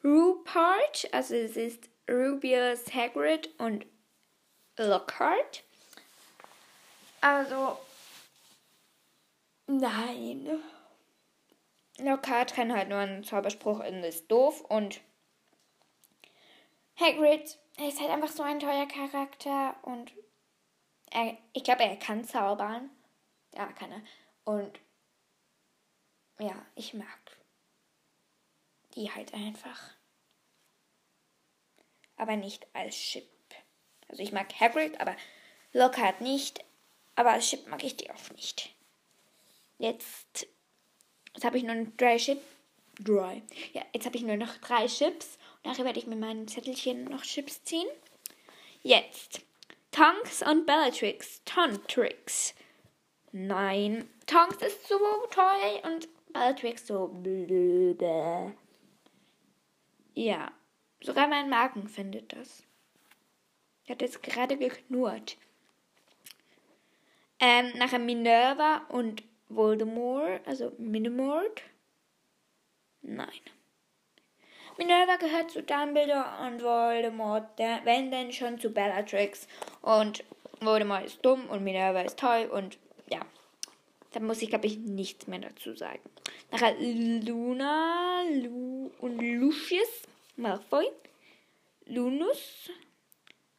Rupert, 0.06 1.08
also 1.12 1.34
es 1.34 1.56
ist 1.56 1.90
Rubius 2.08 2.94
Hagrid 2.94 3.48
und 3.58 3.84
Lockhart. 4.78 5.64
Also, 7.20 7.76
nein. 9.66 10.62
Lockhart 11.98 12.54
kann 12.54 12.72
halt 12.72 12.88
nur 12.88 12.98
einen 12.98 13.24
Zauberspruch 13.24 13.80
und 13.80 14.04
ist 14.04 14.30
doof 14.30 14.60
und 14.60 15.00
Hagrid 17.00 17.58
er 17.78 17.88
ist 17.88 18.00
halt 18.00 18.10
einfach 18.10 18.28
so 18.30 18.42
ein 18.42 18.60
teuer 18.60 18.86
Charakter 18.86 19.76
und 19.82 20.12
er, 21.10 21.36
ich 21.52 21.64
glaube, 21.64 21.82
er 21.82 21.96
kann 21.96 22.24
zaubern. 22.24 22.90
Ja, 23.54 23.66
kann 23.72 23.92
er. 23.92 24.02
Und 24.44 24.78
ja, 26.38 26.54
ich 26.74 26.94
mag 26.94 27.36
die 28.94 29.10
halt 29.12 29.34
einfach. 29.34 29.95
Aber 32.16 32.36
nicht 32.36 32.66
als 32.72 32.96
Chip. 32.96 33.24
Also 34.08 34.22
ich 34.22 34.32
mag 34.32 34.48
Hagrid, 34.58 35.00
aber 35.00 35.16
Lockhart 35.72 36.20
nicht. 36.20 36.64
Aber 37.14 37.32
als 37.32 37.48
Chip 37.48 37.66
mag 37.68 37.82
ich 37.82 37.96
die 37.96 38.10
auch 38.10 38.30
nicht. 38.34 38.70
Jetzt, 39.78 40.46
jetzt 41.34 41.44
habe 41.44 41.58
ich 41.58 41.64
nur 41.64 41.86
drei 41.96 42.16
Chips. 42.16 42.42
Dry. 42.98 43.42
Ja, 43.74 43.82
jetzt 43.92 44.06
habe 44.06 44.16
ich 44.16 44.22
nur 44.22 44.36
noch 44.36 44.56
drei 44.58 44.86
Chips. 44.86 45.38
Und 45.62 45.70
nachher 45.70 45.84
werde 45.84 45.98
ich 45.98 46.06
mit 46.06 46.18
meinem 46.18 46.48
Zettelchen 46.48 47.04
noch 47.04 47.22
Chips 47.22 47.62
ziehen. 47.64 47.88
Jetzt. 48.82 49.42
Tonks 49.90 50.42
und 50.42 50.66
Bellatrix. 50.66 51.42
Tontrix. 51.44 52.54
Nein. 53.32 54.08
Tonks 54.26 54.56
ist 54.62 54.88
so 54.88 54.98
toll 55.30 55.80
und 55.82 56.08
Bellatrix 56.32 56.86
so 56.86 57.08
blöde. 57.08 58.54
Ja. 60.14 60.52
Sogar 61.06 61.28
mein 61.28 61.48
Magen 61.48 61.86
findet 61.86 62.32
das. 62.32 62.64
Hatte 63.88 64.06
jetzt 64.06 64.24
gerade 64.24 64.56
geknurrt. 64.56 65.36
Ähm, 67.38 67.72
nachher 67.76 68.00
Minerva 68.00 68.78
und 68.88 69.22
Voldemort, 69.48 70.40
also 70.48 70.72
Minimord. 70.78 71.62
Nein. 73.02 73.28
Minerva 74.78 75.14
gehört 75.14 75.52
zu 75.52 75.62
Dumbledore 75.62 76.26
und 76.44 76.60
Voldemort, 76.64 77.56
der, 77.60 77.82
wenn 77.84 78.10
denn 78.10 78.32
schon 78.32 78.58
zu 78.58 78.70
Bellatrix. 78.70 79.46
Und 79.82 80.24
Voldemort 80.58 81.04
ist 81.04 81.24
dumm 81.24 81.48
und 81.48 81.62
Minerva 81.62 82.00
ist 82.00 82.18
toll 82.18 82.50
und 82.52 82.78
ja. 83.12 83.20
Da 84.10 84.18
muss 84.18 84.42
ich, 84.42 84.48
glaube 84.48 84.66
ich, 84.66 84.78
nichts 84.78 85.28
mehr 85.28 85.38
dazu 85.38 85.72
sagen. 85.76 86.02
Nachher 86.50 86.74
Luna 86.80 88.24
Lu 88.42 88.90
und 88.98 89.20
Lucius 89.20 90.08
Malfoy. 90.36 90.86
Lunus. 91.86 92.70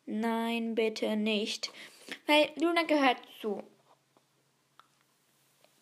Nein, 0.05 0.75
bitte 0.75 1.15
nicht. 1.15 1.71
Weil 2.25 2.51
Luna 2.55 2.83
gehört 2.83 3.17
zu 3.41 3.63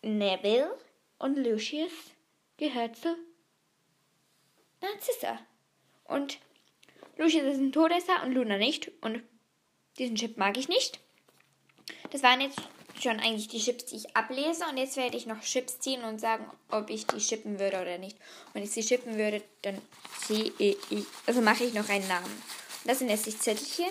Neville 0.02 0.76
und 1.18 1.36
Lucius 1.36 1.92
gehört 2.56 2.96
zu 2.96 3.16
Narcissa. 4.80 5.38
Und 6.04 6.38
Lucius 7.16 7.44
ist 7.44 7.58
ein 7.58 7.72
Todesser 7.72 8.22
und 8.24 8.32
Luna 8.32 8.56
nicht. 8.58 8.90
Und 9.00 9.22
diesen 9.98 10.16
Chip 10.16 10.36
mag 10.36 10.56
ich 10.56 10.68
nicht. 10.68 11.00
Das 12.10 12.22
waren 12.22 12.40
jetzt 12.40 12.60
schon 13.02 13.20
eigentlich 13.20 13.48
die 13.48 13.60
Chips, 13.60 13.86
die 13.86 13.96
ich 13.96 14.16
ablese. 14.16 14.64
Und 14.70 14.76
jetzt 14.76 14.96
werde 14.96 15.16
ich 15.16 15.26
noch 15.26 15.40
Chips 15.40 15.78
ziehen 15.78 16.04
und 16.04 16.20
sagen, 16.20 16.50
ob 16.70 16.90
ich 16.90 17.06
die 17.06 17.20
schippen 17.20 17.58
würde 17.58 17.80
oder 17.80 17.98
nicht. 17.98 18.16
wenn 18.52 18.62
ich 18.62 18.70
sie 18.70 18.82
schippen 18.82 19.16
würde, 19.16 19.42
dann 19.62 19.80
ziehe 20.26 20.52
ich, 20.58 20.76
also 21.26 21.40
mache 21.40 21.64
ich 21.64 21.74
noch 21.74 21.88
einen 21.88 22.08
Namen. 22.08 22.42
Das 22.84 22.98
sind 22.98 23.08
jetzt 23.08 23.26
die 23.26 23.38
Zettelchen. 23.38 23.90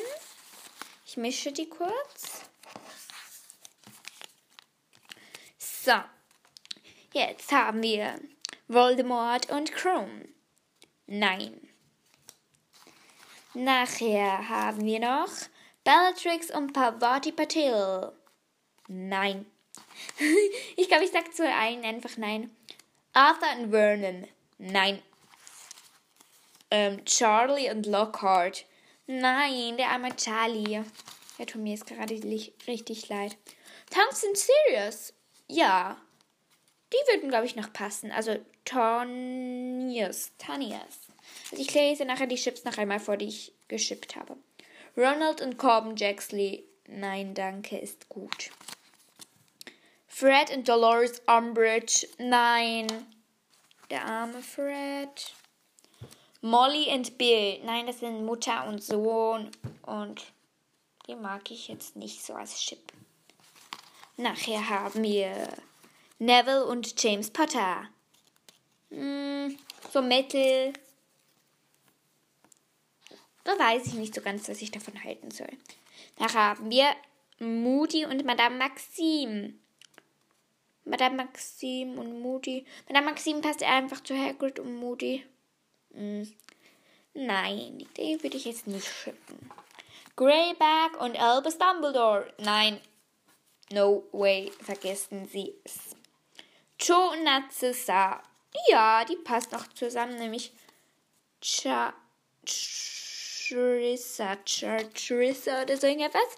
Ich 1.06 1.18
mische 1.18 1.52
die 1.52 1.70
kurz. 1.70 2.42
So. 5.58 5.94
Jetzt 7.14 7.52
haben 7.52 7.82
wir 7.84 8.20
Voldemort 8.68 9.50
und 9.52 9.72
Chrome. 9.72 10.28
Nein. 11.08 11.70
Nachher 13.54 14.50
haben 14.50 14.84
wir 14.84 15.00
noch 15.00 15.30
Bellatrix 15.84 16.50
und 16.52 16.74
Pavati 16.74 17.32
Patil. 17.32 18.12
Nein. 18.88 19.46
ich 20.76 20.88
glaube, 20.88 21.04
ich 21.06 21.12
sage 21.12 21.32
zu 21.32 21.48
allen 21.50 21.84
einfach 21.84 22.18
nein. 22.18 22.56
Arthur 23.14 23.48
und 23.60 23.72
Vernon. 23.72 24.28
Nein. 24.58 25.02
Ähm, 26.72 27.04
Charlie 27.06 27.70
und 27.70 27.86
Lockhart. 27.86 28.66
Nein, 29.08 29.78
der 29.78 29.90
arme 29.90 30.16
Charlie. 30.16 30.84
Der 31.38 31.46
tut 31.46 31.62
mir 31.62 31.78
gerade 31.78 32.16
richtig 32.68 33.10
leid. 33.10 33.38
Tonks 33.92 34.24
und 34.24 34.38
Sirius. 34.38 35.14
Ja. 35.48 35.98
Die 36.92 37.14
würden, 37.14 37.30
glaube 37.30 37.46
ich, 37.46 37.56
noch 37.56 37.72
passen. 37.72 38.12
Also 38.12 38.38
Tonius. 38.64 40.32
Tonius. 40.38 41.08
Also 41.52 41.62
ich 41.62 41.74
lese 41.74 42.06
nachher 42.06 42.28
die 42.28 42.36
Chips 42.36 42.64
noch 42.64 42.78
einmal 42.78 43.00
vor, 43.00 43.18
die 43.18 43.28
ich 43.28 43.54
geschippt 43.68 44.16
habe. 44.16 44.38
Ronald 44.98 45.42
und 45.42 45.58
Corbin 45.58 45.96
Jaxley. 45.96 46.66
Nein, 46.88 47.34
danke, 47.34 47.78
ist 47.78 48.10
gut. 48.10 48.52
Fred 50.18 50.50
und 50.56 50.70
Dolores 50.70 51.22
Umbridge. 51.28 52.08
Nein. 52.20 52.88
Der 53.90 54.06
arme 54.06 54.42
Fred. 54.42 55.34
Molly 56.40 56.88
und 56.94 57.18
Bill. 57.18 57.60
Nein, 57.66 57.86
das 57.86 58.00
sind 58.00 58.24
Mutter 58.24 58.66
und 58.66 58.82
Sohn. 58.82 59.52
Und 59.82 60.24
die 61.06 61.16
mag 61.16 61.52
ich 61.52 61.68
jetzt 61.68 61.98
nicht 61.98 62.24
so 62.24 62.34
als 62.34 62.62
Chip. 62.62 62.94
Nachher 64.16 64.70
haben 64.70 65.04
wir 65.04 65.50
Neville 66.18 66.66
und 66.66 67.04
James 67.04 67.30
Potter. 67.30 67.90
Hm, 68.92 69.58
so 69.92 70.02
Metal. 70.02 70.72
Da 73.44 73.60
weiß 73.60 73.88
ich 73.88 73.96
nicht 73.96 74.16
so 74.16 74.22
ganz, 74.22 74.48
was 74.48 74.62
ich 74.62 74.72
davon 74.72 75.04
halten 75.04 75.32
soll. 75.32 75.52
Nachher 76.20 76.52
haben 76.52 76.72
wir 76.72 76.96
Moody 77.40 78.06
und 78.06 78.24
Madame 78.24 78.56
Maxime. 78.56 79.56
Madame 80.86 81.18
Maxime 81.18 82.00
und 82.00 82.22
Moody. 82.22 82.66
Madame 82.88 83.08
Maxime 83.08 83.42
passt 83.42 83.64
einfach 83.64 84.02
zu 84.02 84.16
Hagrid 84.16 84.60
und 84.60 84.76
Moody. 84.76 85.26
Hm. 85.94 86.32
Nein, 87.14 87.88
den 87.98 88.22
würde 88.24 88.38
ich 88.38 88.46
jetzt 88.46 88.68
nicht 88.68 88.88
schippen. 88.88 89.50
Greyback 90.16 91.00
und 91.00 91.20
Albus 91.20 91.58
Dumbledore. 91.58 92.32
Nein, 92.38 92.80
no 93.72 94.04
way, 94.12 94.52
vergessen 94.62 95.26
Sie 95.28 95.54
es. 95.64 95.96
Joe 96.80 97.12
und 97.12 97.24
Narcissa. 97.24 98.22
Ja, 98.68 99.04
die 99.06 99.16
passt 99.18 99.52
noch 99.52 99.68
zusammen, 99.74 100.18
nämlich 100.18 100.54
Cha 101.42 101.94
Charissa, 103.48 104.38
Charissa 104.46 105.62
oder 105.62 105.78
so 105.78 105.88
irgendetwas. 105.88 106.38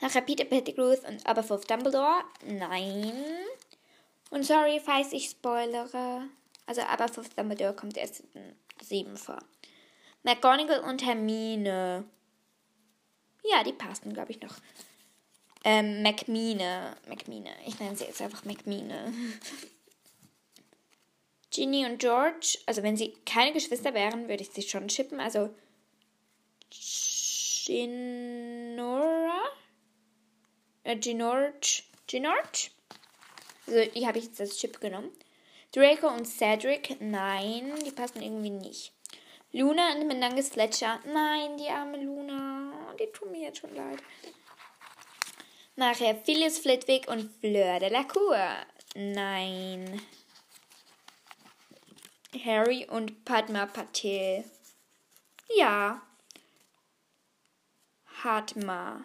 Nachher 0.00 0.22
Peter 0.22 0.44
Pettigrew 0.44 0.96
und 1.06 1.26
Aberforth 1.26 1.70
Dumbledore. 1.70 2.24
Nein. 2.44 3.12
Und 4.30 4.44
sorry, 4.44 4.80
falls 4.84 5.12
ich 5.12 5.30
spoilere. 5.30 6.28
Also 6.66 6.82
Aberforth 6.82 7.38
Dumbledore 7.38 7.74
kommt 7.74 7.96
erst 7.96 8.20
in 8.34 8.56
7 8.82 9.16
vor. 9.16 9.38
McGonagall 10.22 10.80
und 10.80 11.04
Hermine. 11.04 12.04
Ja, 13.44 13.62
die 13.62 13.72
passen, 13.72 14.14
glaube 14.14 14.32
ich, 14.32 14.40
noch. 14.40 14.56
Ähm, 15.64 16.02
Macmine. 16.02 16.96
Macmine. 17.08 17.50
Ich 17.66 17.78
nenne 17.78 17.96
sie 17.96 18.04
jetzt 18.04 18.20
einfach 18.20 18.44
Macmine. 18.44 19.12
Ginny 21.50 21.86
und 21.86 21.98
George. 21.98 22.58
Also, 22.66 22.82
wenn 22.82 22.96
sie 22.96 23.14
keine 23.24 23.52
Geschwister 23.52 23.94
wären, 23.94 24.28
würde 24.28 24.42
ich 24.42 24.50
sie 24.50 24.62
schon 24.62 24.88
chippen. 24.88 25.20
Also, 25.20 25.54
Ginora? 26.70 28.53
Äh. 30.84 30.96
Ginorge? 30.96 31.84
Also, 33.66 33.90
die 33.90 34.06
habe 34.06 34.18
ich 34.18 34.26
jetzt 34.26 34.40
als 34.40 34.58
Chip 34.58 34.80
genommen. 34.80 35.10
Draco 35.74 36.08
und 36.08 36.26
Cedric. 36.26 37.00
Nein, 37.00 37.72
die 37.84 37.90
passen 37.90 38.22
irgendwie 38.22 38.50
nicht. 38.50 38.92
Luna 39.52 39.94
und 39.94 40.06
Menanges 40.06 40.50
Fletcher. 40.50 41.00
Nein, 41.06 41.56
die 41.56 41.68
arme 41.68 42.02
Luna. 42.02 42.94
Die 42.98 43.06
tut 43.12 43.30
mir 43.30 43.42
jetzt 43.42 43.58
schon 43.58 43.74
leid. 43.74 43.98
Nachher 45.76 46.14
Phyllis 46.14 46.58
Flitwick 46.58 47.08
und 47.08 47.32
Fleur 47.40 47.80
de 47.80 47.88
la 47.88 48.04
Cour. 48.04 48.38
Nein. 48.94 50.00
Harry 52.44 52.86
und 52.88 53.24
Padma 53.24 53.66
Patel. 53.66 54.44
Ja. 55.56 56.02
Hartma. 58.22 59.04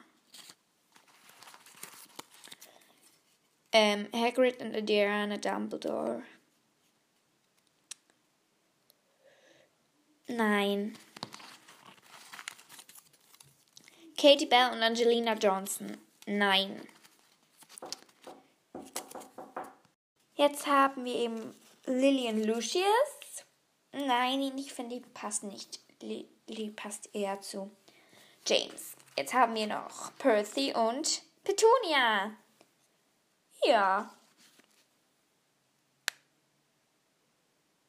Ähm, 3.72 4.08
Hagrid 4.14 4.60
und 4.62 4.76
Adriana 4.76 5.38
Dumbledore. 5.38 6.24
Nein. 10.28 10.98
Katie 14.18 14.46
Bell 14.48 14.72
und 14.72 14.82
Angelina 14.82 15.34
Johnson. 15.34 15.98
Nein. 16.26 16.88
Jetzt 20.36 20.68
haben 20.68 21.06
wir 21.06 21.16
eben 21.16 21.56
Lillian 21.86 22.44
Lucius. 22.44 22.86
Nein, 23.92 24.58
ich 24.58 24.74
finde, 24.74 25.00
die 25.00 25.06
passt 25.14 25.44
nicht. 25.44 25.80
Die 26.02 26.70
passt 26.76 27.14
eher 27.14 27.42
zu 27.42 27.72
James. 28.46 28.96
Jetzt 29.18 29.34
haben 29.34 29.56
wir 29.56 29.68
noch 29.68 30.16
Percy 30.18 30.74
und 30.74 31.22
Petunia. 31.44 32.36
Ja. 33.64 34.10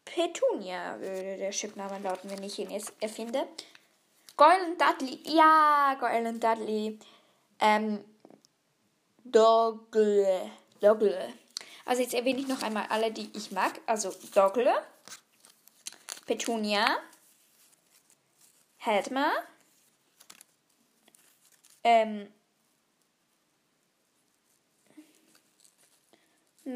Petunia 0.05 0.99
würde 0.99 1.37
der 1.37 1.51
Chipname 1.51 1.99
lauten, 2.01 2.31
wenn 2.31 2.43
ich 2.43 2.59
ihn 2.59 2.71
jetzt 2.71 2.93
erfinde. 3.01 3.47
Goyle 4.37 4.65
und 4.65 4.81
Dudley. 4.81 5.21
Ja, 5.25 5.97
Goyle 6.01 6.29
und 6.29 6.43
Dudley. 6.43 6.99
Ähm, 7.61 8.05
Dogle. 9.25 10.51
Dogle. 10.81 11.33
Also 11.85 12.03
jetzt 12.03 12.15
erwähne 12.15 12.41
ich 12.41 12.49
noch 12.49 12.63
einmal 12.63 12.87
alle, 12.89 13.13
die 13.13 13.31
ich 13.37 13.51
mag. 13.53 13.81
Also 13.87 14.15
Dogle, 14.35 14.73
Petunia, 16.27 16.87
Hedma, 18.79 19.31
ähm, 21.83 22.33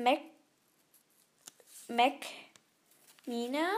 Mac, 0.02 0.20
Mac, 1.88 2.26
Mina, 3.26 3.68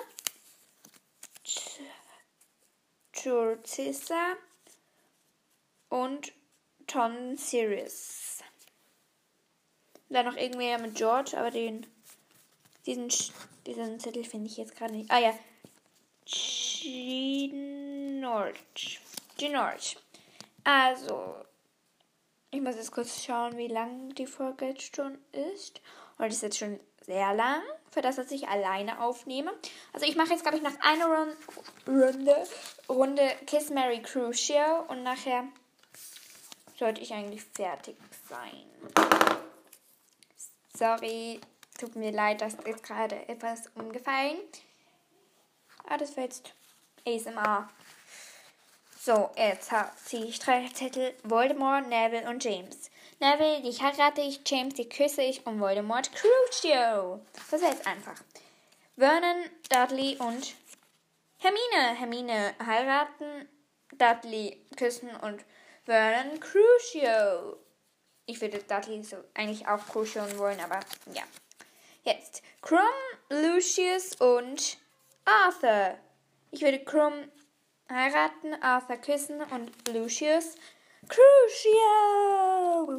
Churcissa 3.12 4.37
und 5.88 6.33
Ton 6.87 7.37
Sirius. 7.37 8.42
Dann 10.09 10.26
noch 10.26 10.37
irgendwer 10.37 10.79
mit 10.79 10.94
George, 10.94 11.37
aber 11.37 11.50
den 11.50 11.87
diesen, 12.87 13.09
diesen 13.66 13.98
Zettel 13.98 14.24
finde 14.24 14.48
ich 14.48 14.57
jetzt 14.57 14.76
gerade 14.76 14.94
nicht. 14.94 15.11
Ah 15.11 15.18
ja. 15.18 15.37
George. 18.20 18.98
George. 19.37 19.96
Also, 20.62 21.35
ich 22.50 22.61
muss 22.61 22.76
jetzt 22.76 22.92
kurz 22.92 23.24
schauen, 23.24 23.57
wie 23.57 23.66
lang 23.68 24.14
die 24.14 24.26
Folge 24.26 24.66
jetzt 24.66 24.94
schon 24.94 25.18
ist. 25.33 25.81
Und 26.18 26.26
das 26.26 26.37
ist 26.37 26.42
jetzt 26.42 26.59
schon 26.59 26.81
sehr 27.05 27.35
lang, 27.35 27.62
für 27.90 28.02
das, 28.02 28.16
dass 28.16 28.31
ich 28.31 28.48
alleine 28.48 29.00
aufnehme. 29.00 29.52
Also 29.92 30.07
ich 30.07 30.16
mache 30.16 30.31
jetzt, 30.31 30.42
glaube 30.42 30.57
ich, 30.57 30.62
noch 30.62 30.79
eine 30.81 31.05
Run 31.05 31.37
Runde, 31.87 32.46
Runde 32.88 33.33
Kiss 33.46 33.70
Mary 33.70 34.02
Crucio 34.02 34.85
und 34.88 35.02
nachher 35.02 35.44
sollte 36.79 37.00
ich 37.00 37.12
eigentlich 37.12 37.42
fertig 37.42 37.96
sein. 38.29 38.66
Sorry, 40.76 41.40
tut 41.79 41.96
mir 41.96 42.12
leid, 42.12 42.40
das 42.40 42.55
ist 42.55 42.83
gerade 42.83 43.29
etwas 43.29 43.70
umgefallen. 43.74 44.38
Ah, 45.88 45.96
das 45.96 46.16
war 46.16 46.24
jetzt 46.24 46.52
ASMR. 47.07 47.68
So, 49.00 49.31
jetzt 49.37 49.70
ziehe 50.05 50.26
ich 50.26 50.40
drei 50.40 50.68
Zettel. 50.68 51.14
Voldemort, 51.22 51.87
Neville 51.88 52.29
und 52.29 52.42
James. 52.42 52.90
Neville, 53.18 53.62
dich 53.62 53.83
heirate 53.83 54.20
ich, 54.20 54.40
James, 54.46 54.74
die 54.74 54.88
küsse 54.88 55.22
ich 55.22 55.46
und 55.46 55.59
Voldemort, 55.59 56.11
Crucio. 56.12 57.20
Das 57.50 57.62
jetzt 57.62 57.87
einfach. 57.87 58.14
Vernon, 58.96 59.44
Dudley 59.70 60.16
und 60.18 60.55
Hermine. 61.38 61.98
Hermine 61.98 62.55
heiraten, 62.64 63.48
Dudley 63.92 64.61
küssen 64.76 65.11
und 65.16 65.44
Vernon, 65.87 66.40
Crucio. 66.40 67.57
Ich 68.26 68.40
würde 68.40 68.59
Dudley 68.59 69.02
so 69.02 69.16
eigentlich 69.35 69.66
auch 69.66 69.87
Crucio 69.87 70.22
wollen, 70.38 70.61
aber 70.61 70.81
ja. 71.14 71.22
Jetzt 72.02 72.42
Krumm, 72.61 72.81
Lucius 73.31 74.14
und 74.16 74.76
Arthur. 75.24 75.96
Ich 76.50 76.61
würde 76.61 76.85
Krumm 76.85 77.14
heiraten, 77.90 78.54
Arthur 78.62 78.96
küssen 78.96 79.40
und 79.42 79.71
Lucius 79.88 80.56
Crucio. 81.09 82.98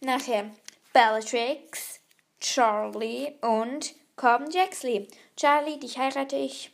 Nachher 0.00 0.50
Bellatrix, 0.92 2.00
Charlie 2.40 3.32
und 3.40 3.94
Corbin 4.16 4.50
Jaxley. 4.50 5.08
Charlie, 5.36 5.78
dich 5.78 5.98
heirate 5.98 6.36
ich. 6.36 6.70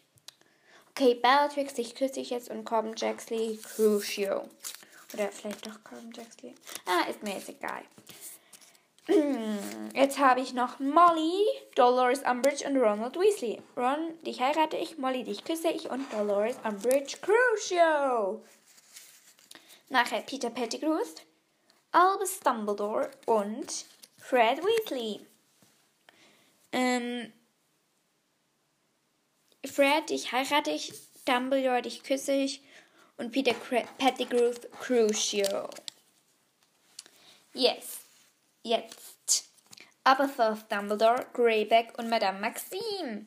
Okay, 0.91 1.15
Bellatrix, 1.15 1.75
dich 1.75 1.95
küsse 1.95 2.21
ich 2.21 2.31
jetzt 2.31 2.51
und 2.51 2.65
Corbin 2.65 2.95
Jaxley, 2.97 3.59
Crucio. 3.63 4.49
Oder 5.15 5.29
vielleicht 5.33 5.67
doch 5.67 5.83
Corbin 5.85 6.13
Jaxley. 6.13 6.55
Ah, 6.87 7.09
ist 7.09 7.23
mir 7.23 7.35
jetzt 7.35 7.49
egal. 7.49 7.83
Jetzt 9.95 10.19
habe 10.19 10.41
ich 10.41 10.53
noch 10.53 10.79
Molly, 10.79 11.45
Dolores 11.75 12.23
Umbridge 12.23 12.65
und 12.69 12.77
Ronald 12.77 13.17
Weasley. 13.17 13.61
Ron, 13.77 14.23
dich 14.23 14.41
heirate 14.41 14.77
ich, 14.77 14.99
Molly, 14.99 15.25
dich 15.25 15.43
küsse 15.43 15.69
ich 15.71 15.91
und 15.91 16.13
Dolores 16.13 16.57
Umbridge 16.65 17.17
Crucio. 17.21 18.43
Nachher 19.91 20.23
Peter 20.23 20.51
Pettigrew, 20.51 21.01
Albus 21.91 22.39
Dumbledore 22.39 23.11
und 23.27 23.85
Fred 24.19 24.59
Weasley. 24.63 25.27
Ähm, 26.73 27.33
Fred, 29.67 30.09
dich 30.11 30.31
heirate 30.31 30.71
ich. 30.71 30.93
Dumbledore, 31.25 31.83
dich 31.83 32.05
küsse 32.05 32.33
ich. 32.33 32.63
Und 33.17 33.33
Peter 33.33 33.53
Pettigrew 33.99 34.55
Crucio. 34.81 35.69
Yes. 37.53 37.99
Jetzt. 38.63 39.51
Aberforth 40.05 40.71
Dumbledore, 40.71 41.27
Greyback 41.33 41.99
und 41.99 42.09
Madame 42.09 42.39
Maxime. 42.39 43.27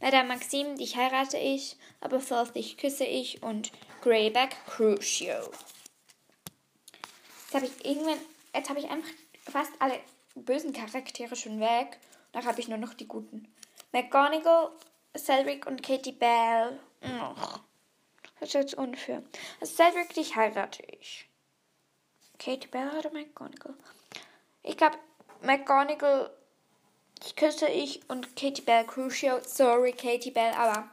Madame 0.00 0.28
Maxime, 0.28 0.74
dich 0.76 0.96
heirate 0.96 1.36
ich. 1.36 1.76
Aberforth, 2.00 2.54
dich 2.54 2.78
küsse 2.78 3.04
ich. 3.04 3.42
Und 3.42 3.72
Greyback 4.00 4.56
Crucio. 4.66 5.50
Jetzt 7.48 7.54
habe 7.54 7.66
ich 7.66 7.84
irgendwann. 7.86 8.18
Jetzt 8.54 8.68
habe 8.68 8.78
ich 8.78 8.90
einfach 8.90 9.08
fast 9.50 9.72
alle 9.78 9.98
bösen 10.34 10.74
Charaktere 10.74 11.34
schon 11.34 11.60
weg. 11.60 11.98
Da 12.32 12.44
habe 12.44 12.60
ich 12.60 12.68
nur 12.68 12.76
noch 12.76 12.92
die 12.92 13.08
guten. 13.08 13.50
McGonagall, 13.92 14.70
Cedric 15.16 15.66
und 15.66 15.82
Katie 15.82 16.12
Bell. 16.12 16.78
Oh, 17.02 17.34
das 18.38 18.50
ist 18.50 18.54
jetzt 18.54 18.74
unfair. 18.74 19.22
Also 19.60 19.76
Cedric, 19.76 20.12
dich 20.12 20.36
heirate 20.36 20.82
ich. 21.00 21.26
Katie 22.38 22.68
Bell 22.68 22.90
oder 22.98 23.10
McGonagall? 23.12 23.74
Ich 24.62 24.76
glaube, 24.76 24.98
McGonagall, 25.40 26.30
ich 27.24 27.34
küsse 27.34 27.68
ich 27.68 28.06
und 28.10 28.36
Katie 28.36 28.60
Bell 28.60 28.84
Crucio. 28.84 29.40
Sorry, 29.42 29.92
Katie 29.92 30.32
Bell, 30.32 30.52
aber 30.52 30.90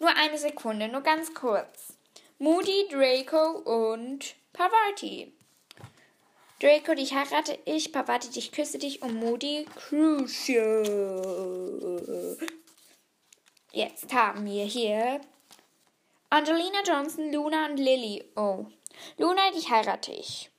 nur 0.00 0.10
eine 0.10 0.38
Sekunde, 0.38 0.88
nur 0.88 1.02
ganz 1.02 1.32
kurz. 1.34 1.92
Moody, 2.40 2.88
Draco 2.90 3.58
und 3.58 4.34
Pavati. 4.52 5.37
Draco, 6.60 6.92
dich 6.94 7.14
heirate 7.14 7.56
ich, 7.66 7.92
Pavati, 7.92 8.30
dich 8.30 8.50
küsse 8.50 8.78
dich 8.78 9.00
und 9.00 9.14
Moody, 9.14 9.64
Crucio. 9.76 10.82
Jetzt 13.70 14.12
haben 14.12 14.44
wir 14.44 14.64
hier 14.64 15.20
Angelina 16.30 16.82
Johnson, 16.84 17.32
Luna 17.32 17.66
und 17.66 17.76
Lily. 17.76 18.24
Oh. 18.34 18.66
Luna, 19.18 19.52
dich 19.52 19.70
heirate 19.70 20.10
ich. 20.10 20.50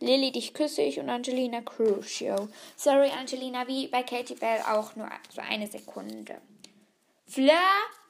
Lily, 0.00 0.32
dich 0.32 0.54
küsse 0.54 0.80
ich 0.80 0.98
und 0.98 1.10
Angelina 1.10 1.60
Crucio. 1.60 2.48
Sorry, 2.74 3.10
Angelina, 3.10 3.68
wie 3.68 3.88
bei 3.88 4.04
Katie 4.04 4.36
Bell 4.36 4.62
auch 4.62 4.96
nur 4.96 5.10
so 5.28 5.42
eine 5.42 5.66
Sekunde. 5.66 6.40
Fleur, 7.26 7.60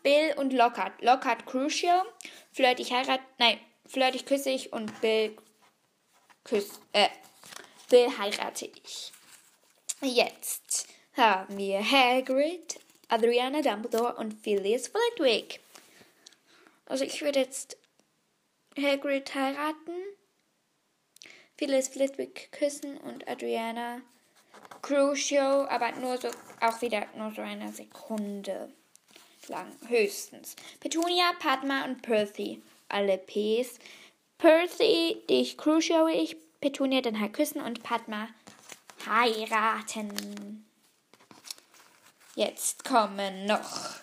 Bill 0.05 0.33
und 0.37 0.53
Lockhart. 0.53 1.03
Lockhart 1.03 1.45
Crucio. 1.45 2.05
Fleur, 2.53 2.77
dich 2.77 2.93
heirate. 2.93 3.25
Nein, 3.39 3.59
Fleur, 3.85 4.13
dich 4.13 4.27
küsse 4.27 4.51
ich 4.51 4.73
und 4.73 5.01
Bill 5.01 5.37
küss, 6.47 6.81
äh, 6.93 7.09
heirate 7.91 8.67
ich. 8.67 9.13
Jetzt 10.01 10.89
haben 11.17 11.59
wir 11.59 11.81
Hagrid, 11.81 12.79
Adriana 13.09 13.63
Dumbledore 13.63 14.15
und 14.17 14.33
Phyllis 14.33 14.89
Flitwick. 14.89 15.61
Also 16.87 17.05
ich 17.05 17.21
würde 17.23 17.41
jetzt 17.41 17.77
Hagrid 18.79 19.35
heiraten, 19.35 19.97
Phyllis 21.57 21.89
Flitwick 21.89 22.53
küssen 22.53 22.99
und 22.99 23.27
Adriana 23.27 24.03
Crucio, 24.83 25.67
aber 25.67 25.93
nur 25.93 26.19
so, 26.19 26.29
auch 26.61 26.81
wieder 26.81 27.07
nur 27.17 27.33
so 27.33 27.43
eine 27.43 27.73
Sekunde 27.73 28.73
lang, 29.49 29.73
höchstens. 29.89 30.55
Petunia, 30.81 31.33
Padma 31.41 31.85
und 31.85 32.03
Percy, 32.03 32.63
alle 32.89 33.19
Ps. 33.19 33.79
Percy, 34.39 35.23
dich 35.29 35.57
Crucio 35.57 36.07
ich, 36.09 36.37
Petunia 36.61 37.01
dann 37.01 37.21
halt 37.21 37.33
küssen 37.33 37.61
und 37.61 37.83
Padma 37.83 38.29
heiraten. 39.07 40.67
Jetzt 42.35 42.85
kommen 42.85 43.47
noch 43.47 44.01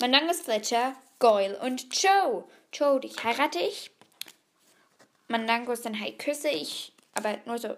Mandangus 0.00 0.42
Fletcher, 0.42 0.94
Goyle 1.18 1.58
und 1.60 1.94
Joe. 2.02 2.44
Joe, 2.72 3.00
dich 3.00 3.24
heirate 3.24 3.58
ich. 3.58 3.90
Mandangus 5.28 5.82
dann 5.82 5.98
halt 5.98 6.18
küsse 6.18 6.48
ich, 6.48 6.92
aber 7.14 7.38
nur 7.46 7.58
so 7.58 7.76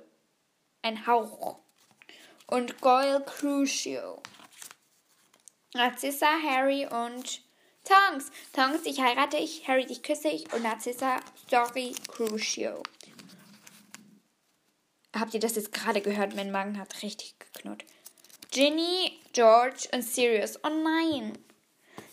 ein 0.82 1.06
Hauch. 1.06 1.58
Und 2.46 2.80
Goyle 2.80 3.22
Crucio. 3.24 4.20
Narcissa, 5.74 6.26
Harry 6.42 6.86
und 6.86 7.42
Tongs. 7.84 8.30
Tongs, 8.52 8.82
dich 8.82 9.00
heirate 9.00 9.36
ich, 9.36 9.66
Harry, 9.66 9.86
dich 9.86 10.02
küsse 10.02 10.28
ich 10.28 10.52
und 10.52 10.62
Narcissa, 10.62 11.20
sorry, 11.50 11.94
Crucio. 12.08 12.82
Habt 15.14 15.34
ihr 15.34 15.40
das 15.40 15.56
jetzt 15.56 15.72
gerade 15.72 16.00
gehört? 16.00 16.34
Mein 16.34 16.50
Magen 16.50 16.78
hat 16.78 17.02
richtig 17.02 17.34
geknurrt. 17.38 17.84
Ginny, 18.50 19.20
George 19.32 19.88
und 19.92 20.02
Sirius. 20.02 20.58
Oh 20.64 20.68
nein. 20.68 21.38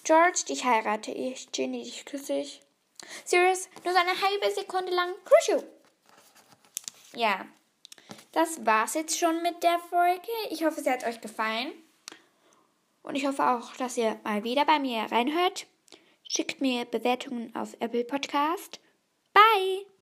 George, 0.03 0.43
dich 0.49 0.65
heirate 0.65 1.11
ich. 1.11 1.51
Ginny, 1.51 1.83
dich 1.83 2.05
küsse 2.05 2.33
ich. 2.33 2.61
Sirius, 3.25 3.69
nur 3.83 3.93
so 3.93 3.99
eine 3.99 4.21
halbe 4.21 4.53
Sekunde 4.53 4.93
lang. 4.93 5.13
Crucio. 5.23 5.63
Ja. 7.13 7.45
Das 8.31 8.65
war's 8.65 8.93
jetzt 8.95 9.17
schon 9.17 9.41
mit 9.41 9.63
der 9.63 9.79
Folge. 9.79 10.31
Ich 10.49 10.63
hoffe, 10.63 10.81
sie 10.81 10.89
hat 10.89 11.05
euch 11.05 11.21
gefallen. 11.21 11.71
Und 13.01 13.15
ich 13.15 13.25
hoffe 13.25 13.47
auch, 13.49 13.75
dass 13.77 13.97
ihr 13.97 14.19
mal 14.23 14.43
wieder 14.43 14.65
bei 14.65 14.79
mir 14.79 15.03
reinhört. 15.11 15.67
Schickt 16.27 16.61
mir 16.61 16.85
Bewertungen 16.85 17.55
auf 17.55 17.75
Apple 17.79 18.03
Podcast. 18.03 18.79
Bye! 19.33 19.89